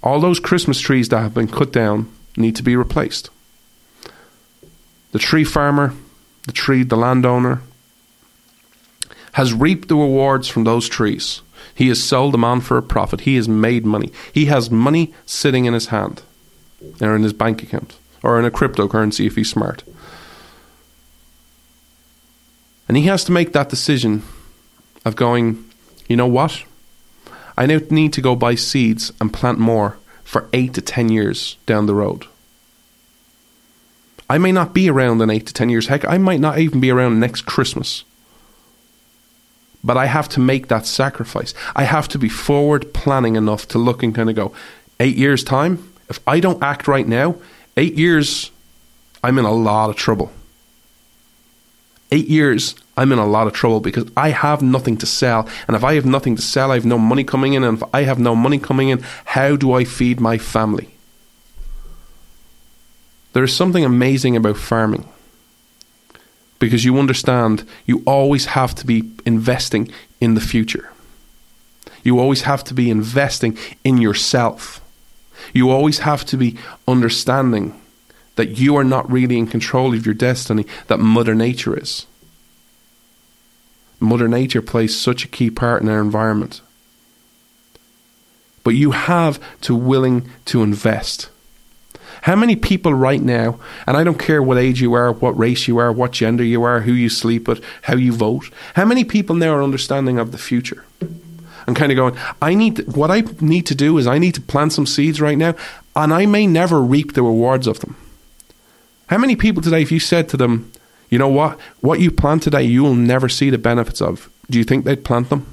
[0.03, 3.31] all those Christmas trees that have been cut down need to be replaced.
[5.13, 5.95] The tree farmer,
[6.47, 7.63] the tree, the landowner,
[9.35, 11.43] has reaped the rewards from those trees.
[11.75, 13.23] He has sold them on for a profit.
[13.23, 14.13] He has made money.
[14.33, 16.23] He has money sitting in his hand
[17.01, 19.85] or in his bank account or in a cryptocurrency if he's smart.
[22.91, 24.25] And he has to make that decision
[25.05, 25.65] of going,
[26.09, 26.65] you know what?
[27.57, 31.57] I now need to go buy seeds and plant more for eight to ten years
[31.67, 32.27] down the road.
[34.29, 35.87] I may not be around in eight to ten years.
[35.87, 38.03] Heck, I might not even be around next Christmas.
[39.85, 41.55] But I have to make that sacrifice.
[41.77, 44.53] I have to be forward planning enough to look and kind of go,
[44.99, 47.37] eight years' time, if I don't act right now,
[47.77, 48.51] eight years,
[49.23, 50.33] I'm in a lot of trouble
[52.13, 55.49] eight years, I'm in a lot of trouble because I have nothing to sell.
[55.67, 57.65] And if I have nothing to sell, I have no money coming in.
[57.65, 60.91] And if I have no money coming in, how do I feed my family?
[63.33, 65.09] There is something amazing about farming
[66.59, 69.91] because you understand you always have to be investing
[70.21, 70.91] in the future.
[72.03, 74.81] You always have to be investing in yourself.
[75.53, 76.57] You always have to be
[76.87, 77.81] understanding
[78.37, 82.07] that you are not really in control of your destiny, that Mother Nature is.
[84.01, 86.63] Mother Nature plays such a key part in our environment.
[88.65, 91.29] But you have to willing to invest.
[92.23, 95.67] How many people right now, and I don't care what age you are, what race
[95.67, 99.05] you are, what gender you are, who you sleep with, how you vote, how many
[99.05, 100.85] people now are understanding of the future?
[101.67, 104.35] And kind of going, I need to, what I need to do is I need
[104.35, 105.55] to plant some seeds right now,
[105.97, 107.97] and I may never reap the rewards of them.
[109.11, 110.71] How many people today, if you said to them,
[111.09, 111.59] You know what?
[111.81, 114.31] What you plant today, you will never see the benefits of.
[114.49, 115.53] Do you think they'd plant them?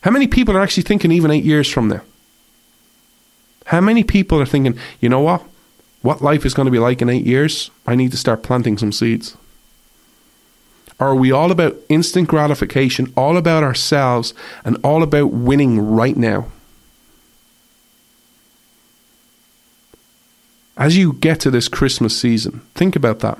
[0.00, 2.00] How many people are actually thinking even eight years from now?
[3.66, 5.42] How many people are thinking, you know what?
[6.00, 7.70] What life is going to be like in eight years?
[7.86, 9.36] I need to start planting some seeds.
[10.98, 14.32] Are we all about instant gratification, all about ourselves,
[14.64, 16.46] and all about winning right now?
[20.80, 23.38] As you get to this Christmas season, think about that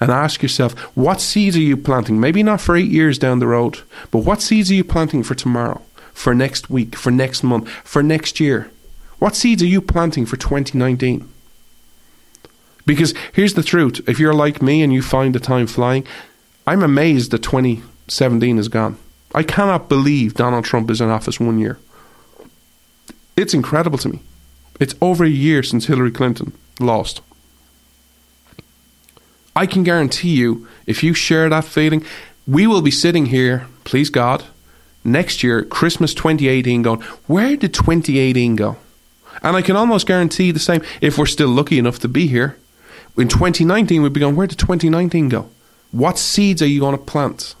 [0.00, 2.18] and ask yourself what seeds are you planting?
[2.18, 3.78] Maybe not for eight years down the road,
[4.10, 5.80] but what seeds are you planting for tomorrow,
[6.12, 8.68] for next week, for next month, for next year?
[9.20, 11.28] What seeds are you planting for 2019?
[12.84, 16.04] Because here's the truth if you're like me and you find the time flying,
[16.66, 18.98] I'm amazed that 2017 is gone.
[19.32, 21.78] I cannot believe Donald Trump is in office one year.
[23.36, 24.20] It's incredible to me.
[24.78, 27.20] It's over a year since Hillary Clinton lost.
[29.54, 32.04] I can guarantee you, if you share that feeling,
[32.46, 34.44] we will be sitting here, please God,
[35.02, 38.76] next year, Christmas 2018, going, where did 2018 go?
[39.42, 42.58] And I can almost guarantee the same if we're still lucky enough to be here.
[43.16, 45.48] In 2019, we'd be going, where did 2019 go?
[45.90, 47.54] What seeds are you going to plant?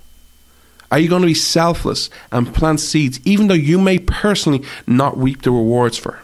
[0.90, 5.16] Are you going to be selfless and plant seeds, even though you may personally not
[5.16, 6.20] reap the rewards for?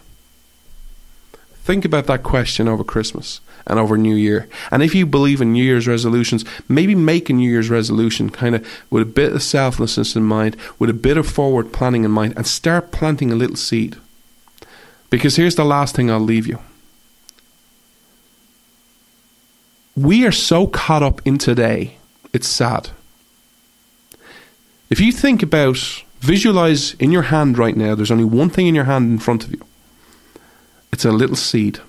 [1.63, 4.49] Think about that question over Christmas and over New Year.
[4.73, 8.57] And if you believe in New Year's resolutions, maybe make a New Year's resolution kind
[8.57, 12.11] of with a bit of selflessness in mind, with a bit of forward planning in
[12.11, 13.97] mind, and start planting a little seed.
[15.09, 16.59] Because here's the last thing I'll leave you.
[19.95, 21.99] We are so caught up in today,
[22.33, 22.91] it's sad.
[24.91, 25.79] If you think about,
[26.19, 29.45] visualize in your hand right now, there's only one thing in your hand in front
[29.45, 29.63] of you
[30.93, 31.81] it's a little seed.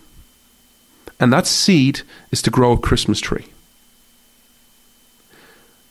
[1.20, 2.02] And that seed
[2.32, 3.46] is to grow a Christmas tree.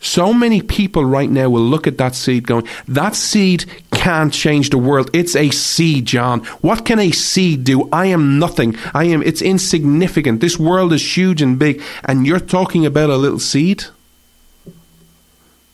[0.00, 4.70] So many people right now will look at that seed going, that seed can't change
[4.70, 5.08] the world.
[5.12, 6.40] It's a seed, John.
[6.60, 7.88] What can a seed do?
[7.92, 8.76] I am nothing.
[8.92, 10.40] I am, it's insignificant.
[10.40, 11.80] This world is huge and big.
[12.04, 13.84] And you're talking about a little seed?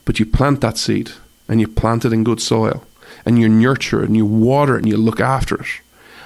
[0.05, 1.11] But you plant that seed
[1.47, 2.85] and you plant it in good soil
[3.25, 5.67] and you nurture it and you water it and you look after it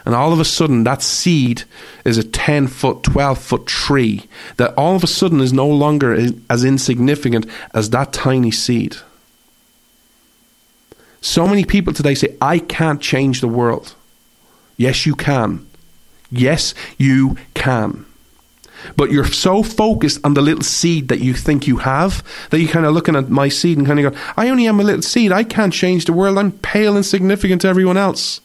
[0.05, 1.63] and all of a sudden that seed
[2.03, 4.27] is a 10 foot, 12 foot tree
[4.57, 6.13] that all of a sudden is no longer
[6.49, 8.97] as insignificant as that tiny seed.
[11.21, 13.95] So many people today say, I can't change the world.
[14.75, 15.65] Yes, you can.
[16.29, 18.05] Yes, you can.
[18.97, 22.69] But you're so focused on the little seed that you think you have that you're
[22.69, 25.01] kind of looking at my seed and kind of go, I only am a little
[25.01, 25.31] seed.
[25.31, 26.37] I can't change the world.
[26.37, 28.41] I'm pale and significant to everyone else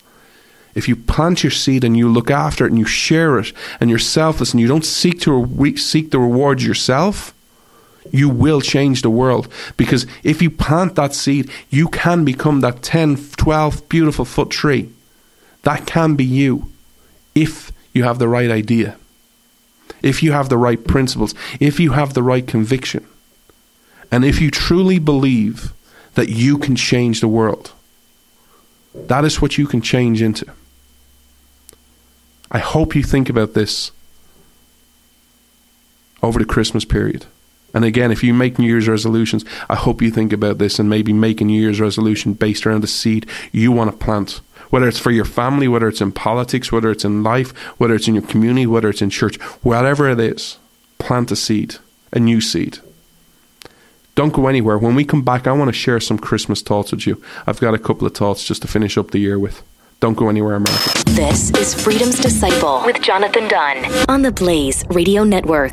[0.78, 3.90] if you plant your seed and you look after it and you share it and
[3.90, 7.34] you're selfless and you don't seek to re- seek the rewards yourself,
[8.12, 9.48] you will change the world.
[9.76, 14.88] Because if you plant that seed, you can become that 10, 12 beautiful foot tree.
[15.64, 16.70] That can be you
[17.34, 18.96] if you have the right idea,
[20.00, 23.04] if you have the right principles, if you have the right conviction,
[24.12, 25.72] and if you truly believe
[26.14, 27.72] that you can change the world.
[28.94, 30.46] That is what you can change into.
[32.51, 33.90] I hope you think about this
[36.22, 37.26] over the Christmas period.
[37.74, 40.88] And again, if you make New Year's resolutions, I hope you think about this and
[40.88, 44.40] maybe make a New Year's resolution based around the seed you want to plant.
[44.70, 48.09] Whether it's for your family, whether it's in politics, whether it's in life, whether it's
[48.09, 50.59] in your community, whether it's in church, whatever it is,
[50.99, 51.76] plant a seed,
[52.12, 52.78] a new seed.
[54.14, 54.78] Don't go anywhere.
[54.78, 57.22] When we come back, I want to share some Christmas thoughts with you.
[57.46, 59.62] I've got a couple of thoughts just to finish up the year with.
[60.01, 61.03] Don't go anywhere, America.
[61.07, 65.72] This is Freedom's Disciple with Jonathan Dunne on the Blaze Radio Network.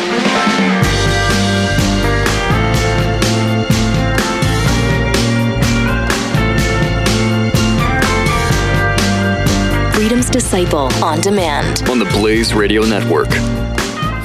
[9.93, 11.87] Freedom's Disciple on demand.
[11.89, 13.29] on the Blaze Radio Network.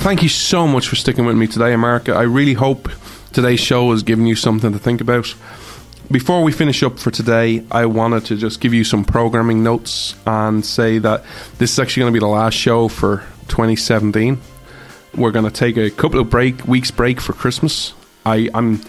[0.00, 2.12] Thank you so much for sticking with me today, America.
[2.12, 2.88] I really hope
[3.32, 5.34] today's show has given you something to think about.
[6.10, 10.14] Before we finish up for today, I wanted to just give you some programming notes
[10.26, 11.24] and say that
[11.58, 13.18] this is actually going to be the last show for
[13.48, 14.40] 2017.
[15.14, 17.94] We're to take a couple of break weeks break for Christmas.
[18.24, 18.80] I, I'm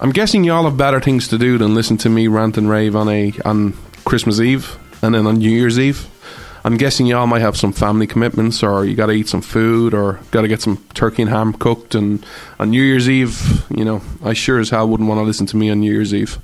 [0.00, 2.96] I'm guessing y'all have better things to do than listen to me rant and rave
[2.96, 3.74] on a on
[4.04, 6.08] Christmas Eve and then on New Year's Eve.
[6.64, 9.94] I'm guessing y'all might have some family commitments, or you got to eat some food,
[9.94, 11.94] or got to get some turkey and ham cooked.
[11.94, 12.24] And
[12.58, 15.56] on New Year's Eve, you know, I sure as hell wouldn't want to listen to
[15.56, 16.38] me on New Year's Eve.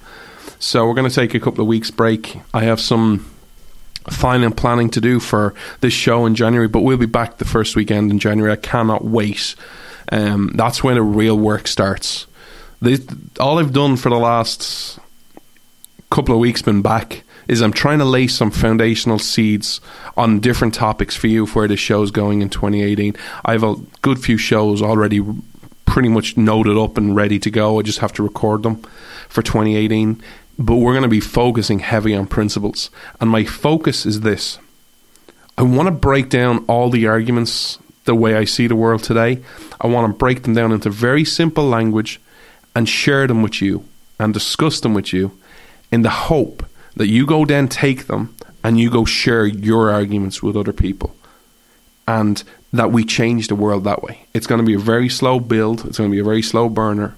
[0.59, 2.39] So we're going to take a couple of weeks break.
[2.55, 3.27] I have some
[4.11, 7.77] final planning to do for this show in January, but we'll be back the first
[7.77, 8.53] weekend in January.
[8.53, 9.55] I cannot wait.
[10.13, 12.27] Um, that's when the real work starts.
[13.41, 14.99] All I've done for the last
[16.11, 19.81] couple of weeks been back is I'm trying to lay some foundational seeds
[20.17, 23.17] on different topics for you for where the show's going in 2018.
[23.45, 25.21] I have a good few shows already
[25.85, 27.79] pretty much noted up and ready to go.
[27.79, 28.83] I just have to record them
[29.29, 30.23] for 2018.
[30.59, 32.91] But we're going to be focusing heavy on principles.
[33.21, 34.59] And my focus is this
[35.59, 39.43] I want to break down all the arguments the way I see the world today.
[39.81, 42.21] I want to break them down into very simple language
[42.75, 43.85] and share them with you
[44.19, 45.37] and discuss them with you
[45.91, 48.35] in the hope that you go then take them
[48.65, 51.15] and you go share your arguments with other people
[52.09, 52.43] and
[52.73, 54.27] that we change the world that way.
[54.35, 56.69] It's going to be a very slow build, it's going to be a very slow
[56.69, 57.17] burner.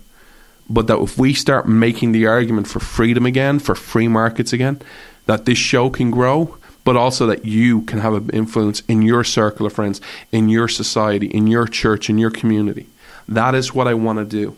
[0.71, 4.81] But that if we start making the argument for freedom again, for free markets again,
[5.27, 9.25] that this show can grow, but also that you can have an influence in your
[9.25, 10.01] circle of friends,
[10.33, 12.87] in your society, in your church, in your community.
[13.27, 14.57] That is what I want to do.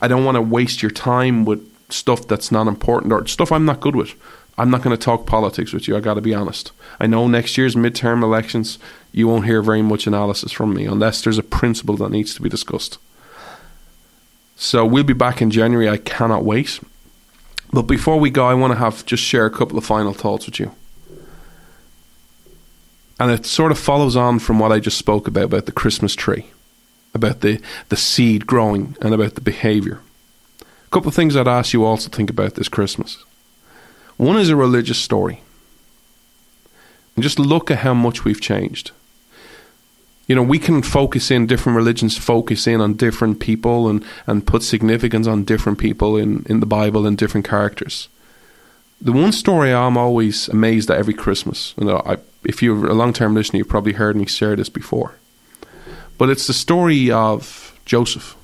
[0.00, 3.64] I don't want to waste your time with stuff that's not important or stuff I'm
[3.64, 4.14] not good with.
[4.58, 5.96] I'm not going to talk politics with you.
[5.96, 6.72] I got to be honest.
[6.98, 8.78] I know next year's midterm elections,
[9.12, 12.42] you won't hear very much analysis from me unless there's a principle that needs to
[12.42, 12.98] be discussed.
[14.62, 15.88] So we'll be back in January.
[15.88, 16.80] I cannot wait.
[17.72, 20.44] But before we go, I want to have just share a couple of final thoughts
[20.44, 20.72] with you.
[23.18, 26.14] And it sort of follows on from what I just spoke about about the Christmas
[26.14, 26.48] tree,
[27.14, 27.58] about the,
[27.88, 30.00] the seed growing, and about the behavior.
[30.60, 33.24] A couple of things I'd ask you all to think about this Christmas.
[34.18, 35.40] One is a religious story.
[37.16, 38.90] And just look at how much we've changed.
[40.30, 44.46] You know, we can focus in, different religions focus in on different people and, and
[44.46, 48.06] put significance on different people in, in the Bible and different characters.
[49.00, 53.12] The one story I'm always amazed at every Christmas, and I, if you're a long
[53.12, 55.16] term listener, you've probably heard me share this before,
[56.16, 58.36] but it's the story of Joseph.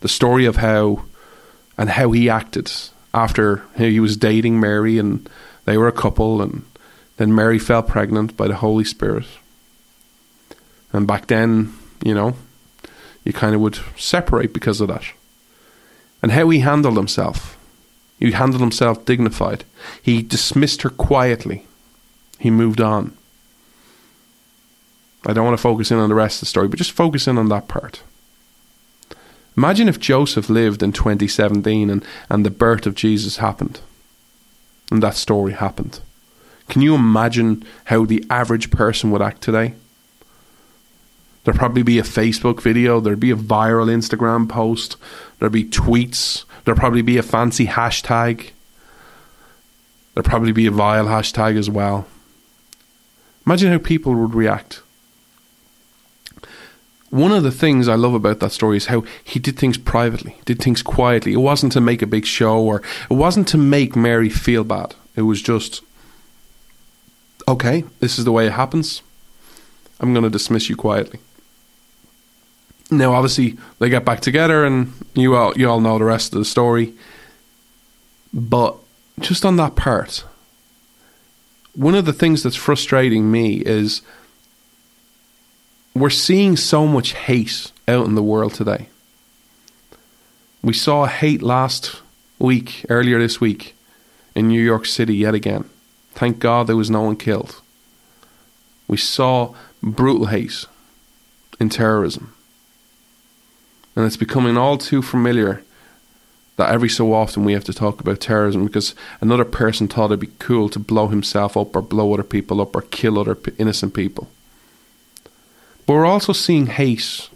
[0.00, 1.04] The story of how
[1.78, 2.72] and how he acted
[3.14, 5.30] after he was dating Mary and
[5.66, 6.64] they were a couple, and
[7.16, 9.26] then Mary fell pregnant by the Holy Spirit.
[10.94, 11.74] And back then,
[12.04, 12.34] you know,
[13.24, 15.02] you kind of would separate because of that.
[16.22, 17.58] And how he handled himself.
[18.18, 19.64] He handled himself dignified.
[20.00, 21.66] He dismissed her quietly.
[22.38, 23.16] He moved on.
[25.26, 27.26] I don't want to focus in on the rest of the story, but just focus
[27.26, 28.02] in on that part.
[29.56, 33.80] Imagine if Joseph lived in 2017 and, and the birth of Jesus happened
[34.92, 36.00] and that story happened.
[36.68, 39.74] Can you imagine how the average person would act today?
[41.44, 44.96] There'd probably be a Facebook video, there'd be a viral Instagram post,
[45.38, 48.50] there'd be tweets, there'd probably be a fancy hashtag,
[50.14, 52.06] there'd probably be a vile hashtag as well.
[53.46, 54.80] Imagine how people would react
[57.14, 60.36] one of the things I love about that story is how he did things privately,
[60.44, 61.32] did things quietly.
[61.32, 64.96] It wasn't to make a big show or it wasn't to make Mary feel bad.
[65.14, 65.80] It was just,
[67.46, 69.00] okay, this is the way it happens.
[70.00, 71.20] I'm going to dismiss you quietly.
[72.90, 76.38] Now, obviously, they get back together, and you all you all know the rest of
[76.38, 76.94] the story.
[78.32, 78.76] But
[79.20, 80.24] just on that part,
[81.74, 84.02] one of the things that's frustrating me is
[85.94, 88.88] we're seeing so much hate out in the world today.
[90.62, 92.00] We saw hate last
[92.38, 93.76] week, earlier this week,
[94.34, 95.68] in New York City yet again.
[96.14, 97.60] Thank God there was no one killed.
[98.88, 100.66] We saw brutal hate
[101.60, 102.33] in terrorism.
[103.96, 105.62] And it's becoming all too familiar
[106.56, 110.20] that every so often we have to talk about terrorism because another person thought it'd
[110.20, 113.94] be cool to blow himself up or blow other people up or kill other innocent
[113.94, 114.28] people.
[115.86, 117.28] But we're also seeing hate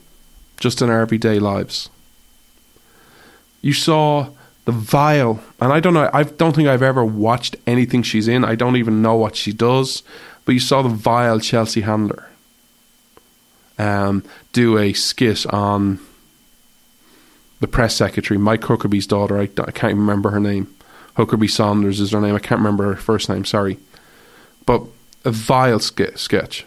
[0.58, 1.90] just in our everyday lives.
[3.60, 4.28] You saw
[4.64, 8.44] the vile, and I don't know, I don't think I've ever watched anything she's in.
[8.44, 10.02] I don't even know what she does,
[10.44, 12.28] but you saw the vile Chelsea Handler
[13.78, 15.98] um, do a skit on
[17.60, 19.38] the press secretary, Mike Huckabee's daughter.
[19.38, 20.74] I, I can't even remember her name.
[21.16, 22.34] Huckabee Sanders is her name.
[22.34, 23.78] I can't remember her first name, sorry.
[24.64, 24.82] But
[25.24, 26.64] a vile sk- sketch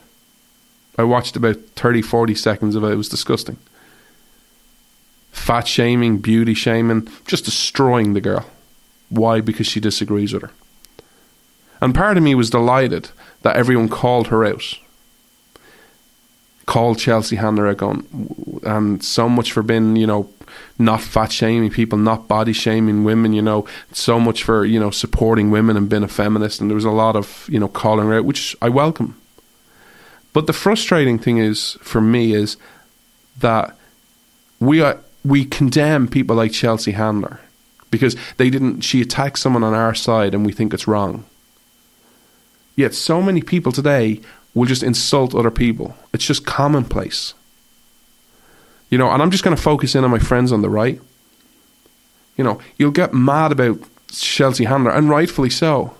[0.98, 2.92] I watched about 30, 40 seconds of it.
[2.92, 3.58] It was disgusting.
[5.32, 8.46] Fat shaming, beauty shaming, just destroying the girl.
[9.10, 9.42] Why?
[9.42, 10.52] Because she disagrees with her.
[11.82, 13.10] And part of me was delighted
[13.42, 14.78] that everyone called her out.
[16.66, 20.30] Called Chelsea Handler out going, and so much for being, you know,
[20.80, 24.92] not fat shaming people, not body shaming women, you know, so much for, you know,
[24.92, 26.62] supporting women and being a feminist.
[26.62, 29.20] And there was a lot of, you know, calling out, which I welcome.
[30.34, 32.58] But the frustrating thing is, for me, is
[33.40, 33.78] that
[34.60, 37.40] we are, we condemn people like Chelsea Handler
[37.90, 41.26] because they didn't, she attacked someone on our side and we think it's wrong.
[42.76, 44.22] Yet so many people today
[44.54, 45.96] will just insult other people.
[46.14, 47.34] It's just commonplace.
[48.92, 51.02] You know, and I'm just going to focus in on my friends on the right.
[52.38, 53.80] You know, you'll get mad about
[54.12, 55.96] Chelsea Handler, and rightfully so.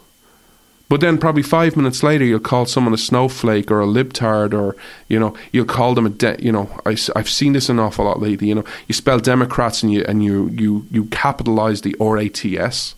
[0.90, 4.76] But then probably five minutes later, you'll call someone a snowflake or a libtard, or
[5.08, 6.70] you know, you'll call them a de- you know.
[6.86, 8.50] I, have seen this an awful lot lately.
[8.50, 12.28] You know, you spell Democrats and you and you you you capitalize the R A
[12.28, 12.96] T S.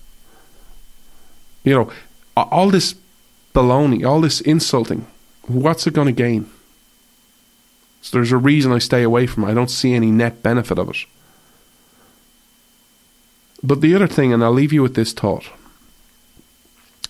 [1.63, 1.91] You know,
[2.35, 2.95] all this
[3.53, 5.05] baloney, all this insulting.
[5.47, 6.49] What's it going to gain?
[8.03, 9.47] So there's a reason I stay away from it.
[9.47, 10.97] I don't see any net benefit of it.
[13.63, 15.45] But the other thing, and I'll leave you with this thought,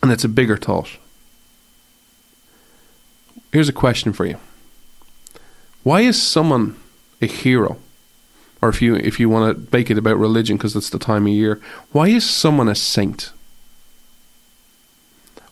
[0.04, 1.00] and it's a bigger thought.
[3.52, 4.38] Here's a question for you.
[5.82, 6.78] Why is someone
[7.24, 7.78] a hero?
[8.62, 11.26] Or if you if you want to make it about religion because it's the time
[11.26, 11.60] of year,
[11.92, 13.32] why is someone a saint?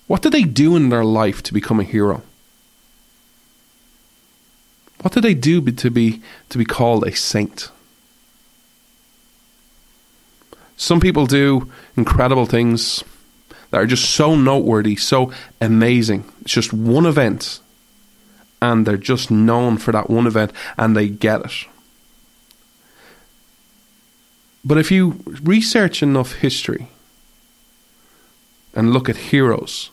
[0.05, 2.21] What did they do in their life to become a hero?
[5.01, 7.69] What did they do to be to be called a saint?
[10.77, 13.03] Some people do incredible things
[13.69, 16.25] that are just so noteworthy, so amazing.
[16.41, 17.59] It's just one event,
[18.61, 21.67] and they're just known for that one event, and they get it.
[24.63, 26.89] But if you research enough history
[28.75, 29.89] and look at heroes,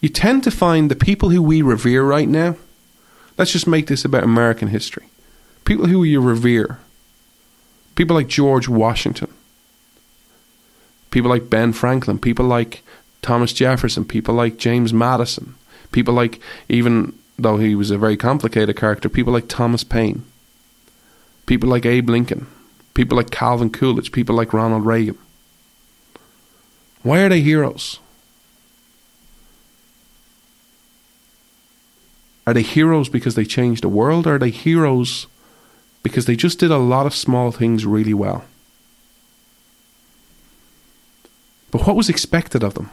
[0.00, 2.56] you tend to find the people who we revere right now.
[3.38, 5.06] Let's just make this about American history.
[5.64, 6.78] People who you revere.
[7.94, 9.32] People like George Washington.
[11.10, 12.18] People like Ben Franklin.
[12.18, 12.82] People like
[13.22, 14.04] Thomas Jefferson.
[14.04, 15.54] People like James Madison.
[15.92, 20.24] People like, even though he was a very complicated character, people like Thomas Paine.
[21.46, 22.46] People like Abe Lincoln.
[22.94, 24.12] People like Calvin Coolidge.
[24.12, 25.18] People like Ronald Reagan.
[27.02, 27.98] Why are they heroes?
[32.46, 34.26] Are they heroes because they changed the world?
[34.26, 35.26] Or are they heroes
[36.02, 38.44] because they just did a lot of small things really well?
[41.70, 42.90] But what was expected of them?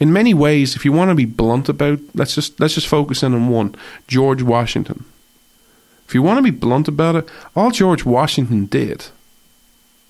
[0.00, 3.22] In many ways, if you want to be blunt about, let's just let's just focus
[3.22, 3.74] in on one,
[4.06, 5.04] George Washington.
[6.06, 9.06] If you want to be blunt about it, all George Washington did,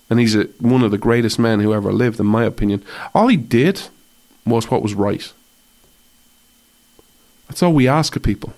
[0.09, 2.83] and he's a, one of the greatest men who ever lived, in my opinion,
[3.13, 3.83] all he did
[4.45, 5.31] was what was right.
[7.47, 8.53] That's all we ask of people.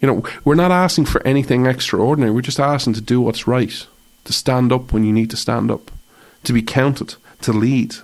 [0.00, 2.30] You know, we're not asking for anything extraordinary.
[2.30, 3.86] We're just asking to do what's right,
[4.24, 5.90] to stand up when you need to stand up,
[6.44, 7.96] to be counted, to lead.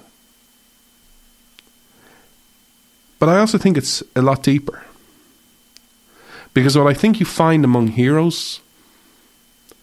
[3.18, 4.84] But I also think it's a lot deeper.
[6.54, 8.60] Because what I think you find among heroes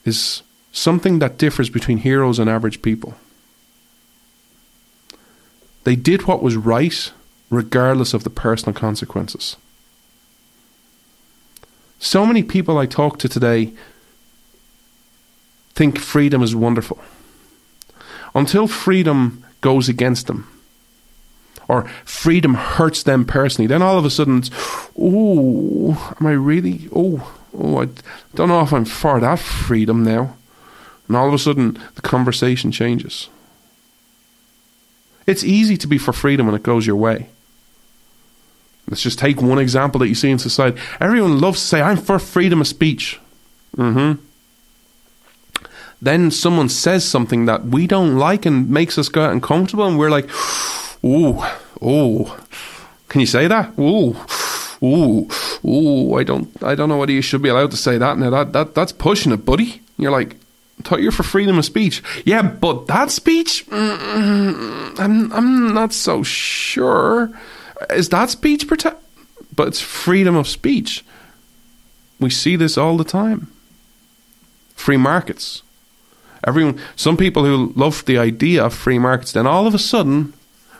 [0.03, 3.15] is something that differs between heroes and average people.
[5.83, 7.11] They did what was right
[7.49, 9.57] regardless of the personal consequences.
[11.99, 13.73] So many people I talk to today
[15.73, 16.99] think freedom is wonderful.
[18.35, 20.47] Until freedom goes against them,
[21.67, 24.43] or freedom hurts them personally, then all of a sudden
[24.97, 26.89] oh, am I really?
[26.95, 27.87] Oh, oh, I
[28.35, 30.35] don't know if I'm for that freedom now.
[31.07, 33.29] And all of a sudden the conversation changes.
[35.25, 37.29] It's easy to be for freedom when it goes your way.
[38.89, 40.81] Let's just take one example that you see in society.
[40.99, 43.19] Everyone loves to say, I'm for freedom of speech.
[43.77, 44.19] Mm-hmm.
[46.01, 50.09] Then someone says something that we don't like and makes us go uncomfortable, and we're
[50.09, 50.29] like,
[51.03, 52.45] oh, oh,
[53.09, 53.73] can you say that?
[53.77, 54.25] Oh,
[54.81, 55.27] oh,
[55.63, 58.17] oh, I don't, I don't know whether you should be allowed to say that.
[58.17, 59.81] Now that, that, that's pushing it, buddy.
[59.97, 60.37] You're like,
[60.83, 62.01] thought you're for freedom of speech.
[62.25, 67.29] Yeah, but that speech, mm, I'm, I'm not so sure.
[67.89, 69.01] Is that speech protect?
[69.55, 71.03] But it's freedom of speech.
[72.19, 73.51] We see this all the time.
[74.75, 75.63] Free markets.
[76.45, 80.33] Everyone, some people who love the idea of free markets, then all of a sudden,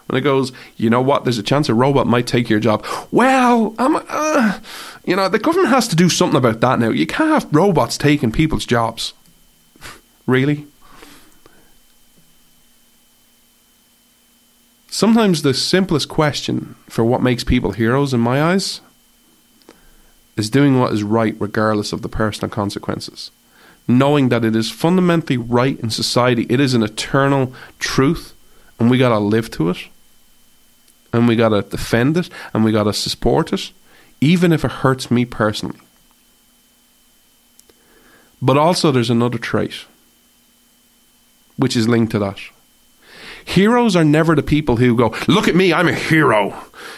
[0.08, 1.24] when it goes, you know what?
[1.24, 2.86] There's a chance a robot might take your job.
[3.12, 4.60] Well, I'm, uh,
[5.06, 6.90] you know, the government has to do something about that now.
[6.90, 9.14] You can't have robots taking people's jobs.
[10.26, 10.66] really?
[14.90, 18.82] Sometimes the simplest question for what makes people heroes, in my eyes,
[20.36, 23.30] is doing what is right regardless of the personal consequences.
[23.88, 28.34] Knowing that it is fundamentally right in society, it is an eternal truth,
[28.80, 29.78] and we gotta live to it,
[31.14, 33.72] and we gotta defend it, and we gotta support it,
[34.22, 35.80] even if it hurts me personally.
[38.42, 39.86] But also, there's another trait
[41.58, 42.40] which is linked to that.
[43.46, 46.54] Heroes are never the people who go, "Look at me, I'm a hero."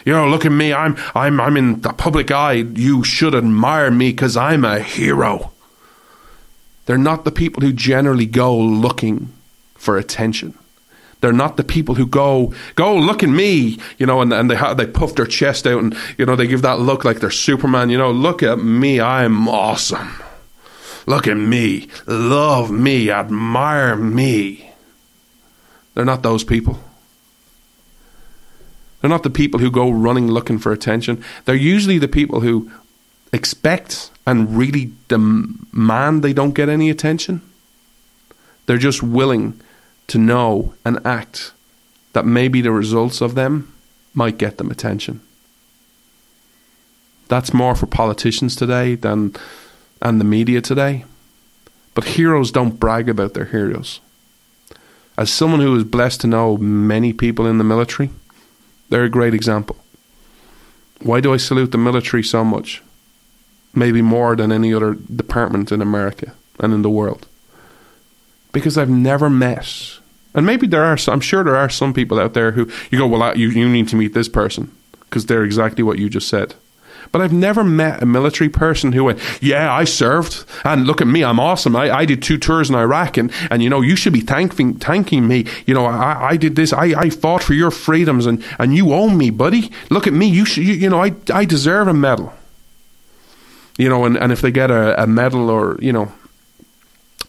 [0.06, 2.54] You know, look at me, I'm I'm I'm in the public eye.
[2.54, 5.52] You should admire me cuz I'm a hero.
[6.86, 9.30] They're not the people who generally go looking
[9.76, 10.56] for attention.
[11.22, 14.56] They're not the people who go, go look at me, you know, and, and they
[14.56, 17.30] ha- they puff their chest out and you know they give that look like they're
[17.30, 17.92] Superman.
[17.92, 20.10] You know, look at me, I'm awesome.
[21.06, 24.71] Look at me, love me, admire me.
[25.94, 26.80] They're not those people.
[29.00, 31.24] They're not the people who go running looking for attention.
[31.46, 32.72] They're usually the people who
[33.34, 37.42] expect and really demand they don't get any attention.
[38.66, 39.60] They're just willing
[40.08, 41.52] to know and act
[42.14, 43.74] that maybe the results of them
[44.14, 45.22] might get them attention.
[47.28, 49.34] That's more for politicians today than
[50.02, 51.06] and the media today.
[51.94, 54.00] But heroes don't brag about their heroes.
[55.22, 58.10] As someone who is blessed to know many people in the military,
[58.90, 59.76] they're a great example.
[61.00, 62.82] Why do I salute the military so much?
[63.76, 67.28] Maybe more than any other department in America and in the world.
[68.52, 70.00] Because I've never met,
[70.34, 72.98] and maybe there are, some, I'm sure there are some people out there who you
[72.98, 76.30] go, well, you, you need to meet this person because they're exactly what you just
[76.30, 76.56] said.
[77.12, 80.46] But I've never met a military person who went, Yeah, I served.
[80.64, 81.76] And look at me, I'm awesome.
[81.76, 83.18] I, I did two tours in Iraq.
[83.18, 85.46] And, and, you know, you should be thanking, thanking me.
[85.66, 86.74] You know, I, I did this.
[86.74, 89.72] I, I fought for your freedoms and, and you owe me, buddy.
[89.90, 90.28] Look at me.
[90.28, 92.34] You should, you, you know, I, I deserve a medal.
[93.78, 96.12] You know, and, and if they get a, a medal or, you know,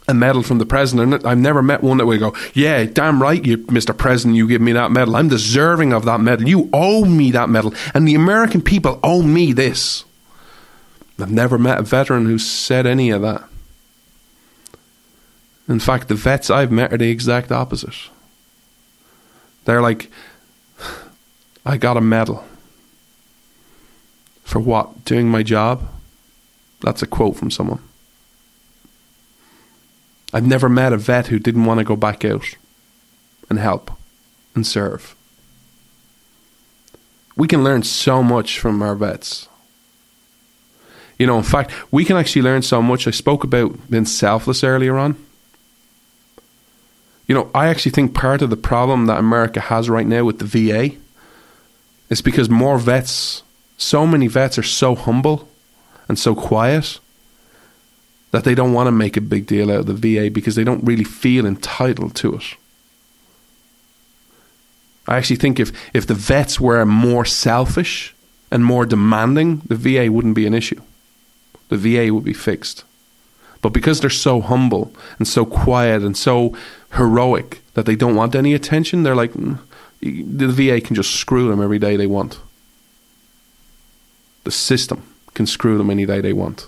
[0.08, 1.24] a medal from the president.
[1.24, 3.96] I've never met one that would go, "Yeah, damn right, you, Mr.
[3.96, 5.16] President, you give me that medal.
[5.16, 6.48] I'm deserving of that medal.
[6.48, 10.04] You owe me that medal, and the American people owe me this."
[11.20, 13.44] I've never met a veteran who said any of that.
[15.68, 17.94] In fact, the vets I've met are the exact opposite.
[19.64, 20.10] They're like,
[21.64, 22.44] "I got a medal
[24.42, 25.04] for what?
[25.04, 25.88] Doing my job."
[26.80, 27.78] That's a quote from someone.
[30.32, 32.56] I've never met a vet who didn't want to go back out
[33.50, 33.90] and help
[34.54, 35.14] and serve.
[37.36, 39.48] We can learn so much from our vets.
[41.18, 43.06] You know, in fact, we can actually learn so much.
[43.06, 45.16] I spoke about being selfless earlier on.
[47.26, 50.38] You know, I actually think part of the problem that America has right now with
[50.38, 50.96] the VA
[52.10, 53.42] is because more vets,
[53.76, 55.48] so many vets are so humble
[56.08, 56.98] and so quiet
[58.32, 60.64] that they don't want to make a big deal out of the VA because they
[60.64, 62.56] don't really feel entitled to it.
[65.06, 68.14] I actually think if, if the vets were more selfish
[68.50, 70.80] and more demanding, the VA wouldn't be an issue.
[71.68, 72.84] The VA would be fixed.
[73.60, 76.56] But because they're so humble and so quiet and so
[76.94, 79.58] heroic that they don't want any attention, they're like, mm,
[80.00, 82.40] the VA can just screw them every day they want.
[84.44, 85.02] The system
[85.34, 86.66] can screw them any day they want.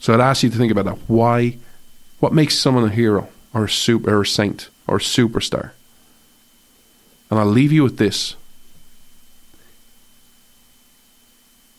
[0.00, 0.98] So I'd ask you to think about that.
[1.06, 1.58] Why?
[2.18, 5.70] What makes someone a hero or a super or a saint or a superstar?
[7.30, 8.34] And I'll leave you with this.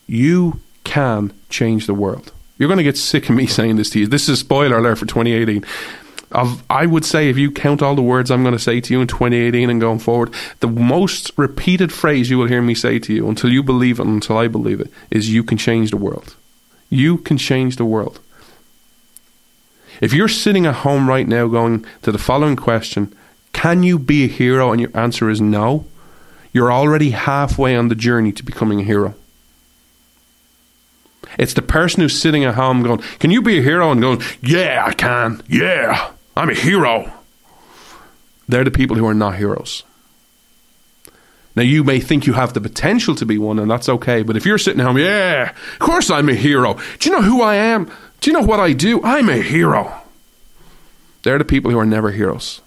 [0.06, 2.32] You can change the world.
[2.58, 4.06] You're going to get sick of me saying this to you.
[4.06, 5.64] This is a spoiler alert for 2018.
[6.30, 8.94] I've, I would say if you count all the words I'm going to say to
[8.94, 12.98] you in 2018 and going forward, the most repeated phrase you will hear me say
[13.00, 15.96] to you until you believe it, until I believe it, is you can change the
[15.96, 16.36] world.
[16.92, 18.20] You can change the world.
[20.02, 23.14] If you're sitting at home right now going to the following question,
[23.54, 24.72] can you be a hero?
[24.72, 25.86] And your answer is no,
[26.52, 29.14] you're already halfway on the journey to becoming a hero.
[31.38, 33.90] It's the person who's sitting at home going, Can you be a hero?
[33.90, 35.42] And going, Yeah, I can.
[35.48, 37.10] Yeah, I'm a hero.
[38.46, 39.82] They're the people who are not heroes.
[41.54, 44.22] Now, you may think you have the potential to be one, and that's okay.
[44.22, 46.78] But if you're sitting at home, yeah, of course I'm a hero.
[46.98, 47.90] Do you know who I am?
[48.20, 49.02] Do you know what I do?
[49.02, 49.92] I'm a hero.
[51.22, 52.60] They're the people who are never heroes.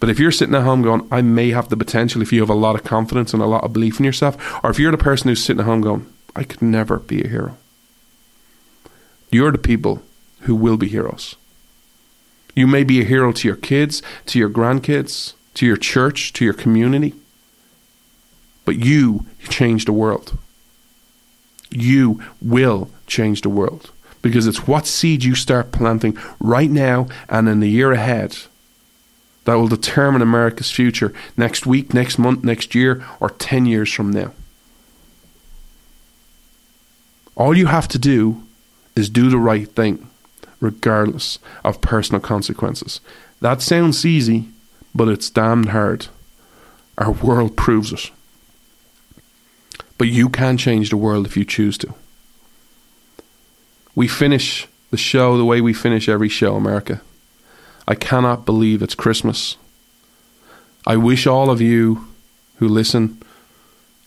[0.00, 2.50] But if you're sitting at home going, I may have the potential if you have
[2.50, 4.98] a lot of confidence and a lot of belief in yourself, or if you're the
[4.98, 6.06] person who's sitting at home going,
[6.36, 7.56] I could never be a hero,
[9.30, 10.02] you're the people
[10.42, 11.34] who will be heroes.
[12.54, 16.44] You may be a hero to your kids, to your grandkids, to your church, to
[16.44, 17.14] your community,
[18.68, 20.36] but you change the world.
[21.70, 23.90] You will change the world
[24.20, 28.36] because it's what seed you start planting right now and in the year ahead
[29.46, 34.10] that will determine America's future next week, next month, next year, or 10 years from
[34.10, 34.32] now.
[37.36, 38.42] All you have to do
[38.94, 40.10] is do the right thing,
[40.60, 43.00] regardless of personal consequences.
[43.40, 44.50] That sounds easy,
[44.94, 46.08] but it's damned hard.
[46.98, 48.10] Our world proves it.
[49.98, 51.92] But you can change the world if you choose to.
[53.96, 57.02] We finish the show the way we finish every show, America.
[57.86, 59.56] I cannot believe it's Christmas.
[60.86, 62.06] I wish all of you
[62.56, 63.20] who listen,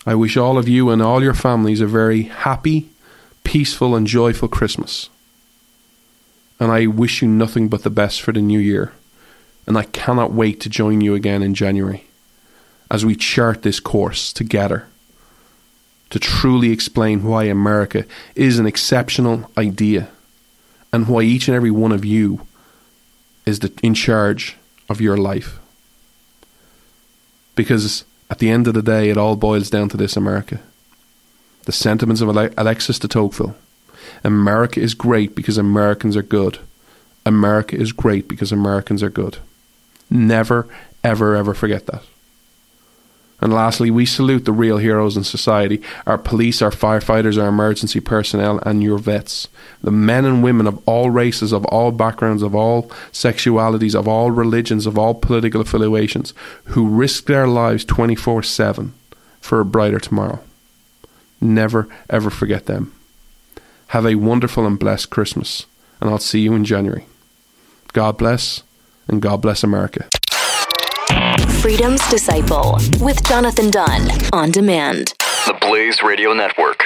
[0.06, 2.88] I wish all of you and all your families a very happy,
[3.44, 5.10] peaceful, and joyful Christmas.
[6.58, 8.92] And I wish you nothing but the best for the new year.
[9.66, 12.06] And I cannot wait to join you again in January
[12.90, 14.86] as we chart this course together
[16.12, 20.10] to truly explain why America is an exceptional idea
[20.92, 22.46] and why each and every one of you
[23.46, 24.58] is the, in charge
[24.90, 25.58] of your life.
[27.54, 30.60] Because at the end of the day, it all boils down to this America.
[31.64, 33.56] The sentiments of Alexis de Tocqueville.
[34.22, 36.58] America is great because Americans are good.
[37.24, 39.38] America is great because Americans are good.
[40.10, 40.68] Never,
[41.02, 42.02] ever, ever forget that.
[43.42, 47.98] And lastly, we salute the real heroes in society our police, our firefighters, our emergency
[47.98, 49.48] personnel, and your vets.
[49.82, 54.30] The men and women of all races, of all backgrounds, of all sexualities, of all
[54.30, 56.32] religions, of all political affiliations,
[56.66, 58.94] who risk their lives 24 7
[59.40, 60.38] for a brighter tomorrow.
[61.40, 62.94] Never, ever forget them.
[63.88, 65.66] Have a wonderful and blessed Christmas,
[66.00, 67.06] and I'll see you in January.
[67.92, 68.62] God bless,
[69.08, 70.08] and God bless America.
[71.62, 75.14] Freedom's Disciple with Jonathan Dunne on demand.
[75.46, 76.84] The Blaze Radio Network.